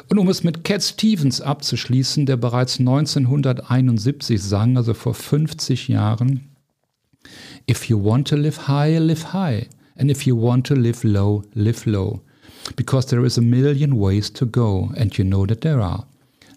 Und 0.10 0.18
um 0.20 0.28
es 0.28 0.44
mit 0.44 0.64
Cat 0.64 0.84
Stevens 0.84 1.40
abzuschließen, 1.40 2.26
der 2.26 2.36
bereits 2.36 2.80
1971 2.80 4.42
sang, 4.42 4.76
also 4.76 4.94
vor 4.94 5.14
50 5.14 5.88
Jahren, 5.88 6.50
If 7.70 7.86
you 7.86 8.04
want 8.04 8.28
to 8.28 8.36
live 8.36 8.68
high, 8.68 9.00
live 9.00 9.32
high. 9.34 9.68
And 10.02 10.10
if 10.10 10.26
you 10.26 10.36
want 10.36 10.66
to 10.66 10.74
live 10.74 11.04
low, 11.04 11.44
live 11.54 11.86
low. 11.86 12.22
Because 12.76 13.06
there 13.06 13.24
is 13.24 13.38
a 13.38 13.42
million 13.42 14.00
ways 14.00 14.32
to 14.32 14.48
go 14.48 14.90
and 14.98 15.16
you 15.16 15.24
know 15.24 15.46
that 15.46 15.62
there 15.62 15.80
are. 15.80 16.08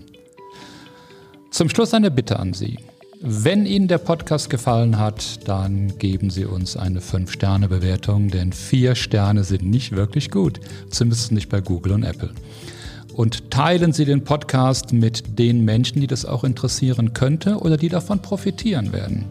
Zum 1.49 1.69
Schluss 1.69 1.93
eine 1.93 2.12
Bitte 2.12 2.39
an 2.39 2.51
Sie. 2.51 2.77
Wenn 3.23 3.67
Ihnen 3.67 3.88
der 3.88 3.99
Podcast 3.99 4.49
gefallen 4.49 4.97
hat, 4.97 5.47
dann 5.47 5.95
geben 5.99 6.31
Sie 6.31 6.43
uns 6.43 6.75
eine 6.75 7.01
5-Sterne-Bewertung, 7.01 8.29
denn 8.29 8.51
4 8.51 8.95
Sterne 8.95 9.43
sind 9.43 9.63
nicht 9.63 9.91
wirklich 9.91 10.31
gut, 10.31 10.60
zumindest 10.89 11.31
nicht 11.31 11.47
bei 11.47 11.62
Google 11.62 11.91
und 11.93 12.01
Apple. 12.01 12.31
Und 13.13 13.51
teilen 13.51 13.93
Sie 13.93 14.05
den 14.05 14.23
Podcast 14.23 14.91
mit 14.91 15.38
den 15.38 15.63
Menschen, 15.63 16.01
die 16.01 16.07
das 16.07 16.25
auch 16.25 16.43
interessieren 16.43 17.13
könnte 17.13 17.60
oder 17.60 17.77
die 17.77 17.89
davon 17.89 18.23
profitieren 18.23 18.91
werden. 18.91 19.25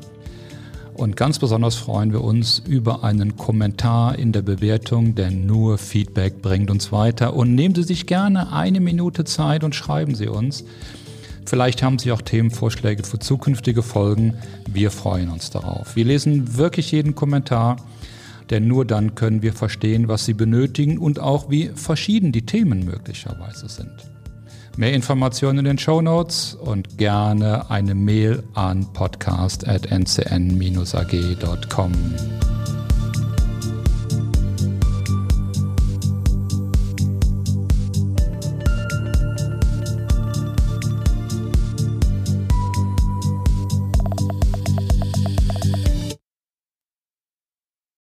Und 0.94 1.16
ganz 1.16 1.40
besonders 1.40 1.74
freuen 1.74 2.12
wir 2.12 2.22
uns 2.22 2.62
über 2.68 3.02
einen 3.02 3.36
Kommentar 3.36 4.16
in 4.16 4.30
der 4.30 4.42
Bewertung, 4.42 5.16
denn 5.16 5.46
nur 5.46 5.78
Feedback 5.78 6.42
bringt 6.42 6.70
uns 6.70 6.92
weiter. 6.92 7.34
Und 7.34 7.56
nehmen 7.56 7.74
Sie 7.74 7.82
sich 7.82 8.06
gerne 8.06 8.52
eine 8.52 8.78
Minute 8.78 9.24
Zeit 9.24 9.64
und 9.64 9.74
schreiben 9.74 10.14
Sie 10.14 10.28
uns. 10.28 10.62
Vielleicht 11.50 11.82
haben 11.82 11.98
Sie 11.98 12.12
auch 12.12 12.22
Themenvorschläge 12.22 13.02
für 13.02 13.18
zukünftige 13.18 13.82
Folgen. 13.82 14.34
Wir 14.72 14.92
freuen 14.92 15.30
uns 15.30 15.50
darauf. 15.50 15.96
Wir 15.96 16.04
lesen 16.04 16.56
wirklich 16.56 16.92
jeden 16.92 17.16
Kommentar, 17.16 17.78
denn 18.50 18.68
nur 18.68 18.84
dann 18.84 19.16
können 19.16 19.42
wir 19.42 19.52
verstehen, 19.52 20.06
was 20.06 20.24
Sie 20.24 20.34
benötigen 20.34 20.96
und 20.96 21.18
auch 21.18 21.50
wie 21.50 21.72
verschieden 21.74 22.30
die 22.30 22.46
Themen 22.46 22.84
möglicherweise 22.84 23.68
sind. 23.68 23.90
Mehr 24.76 24.92
Informationen 24.92 25.58
in 25.58 25.64
den 25.64 25.78
Show 25.78 26.00
Notes 26.00 26.54
und 26.54 26.98
gerne 26.98 27.68
eine 27.68 27.96
Mail 27.96 28.44
an 28.54 28.86
podcast.ncn-ag.com. 28.92 31.92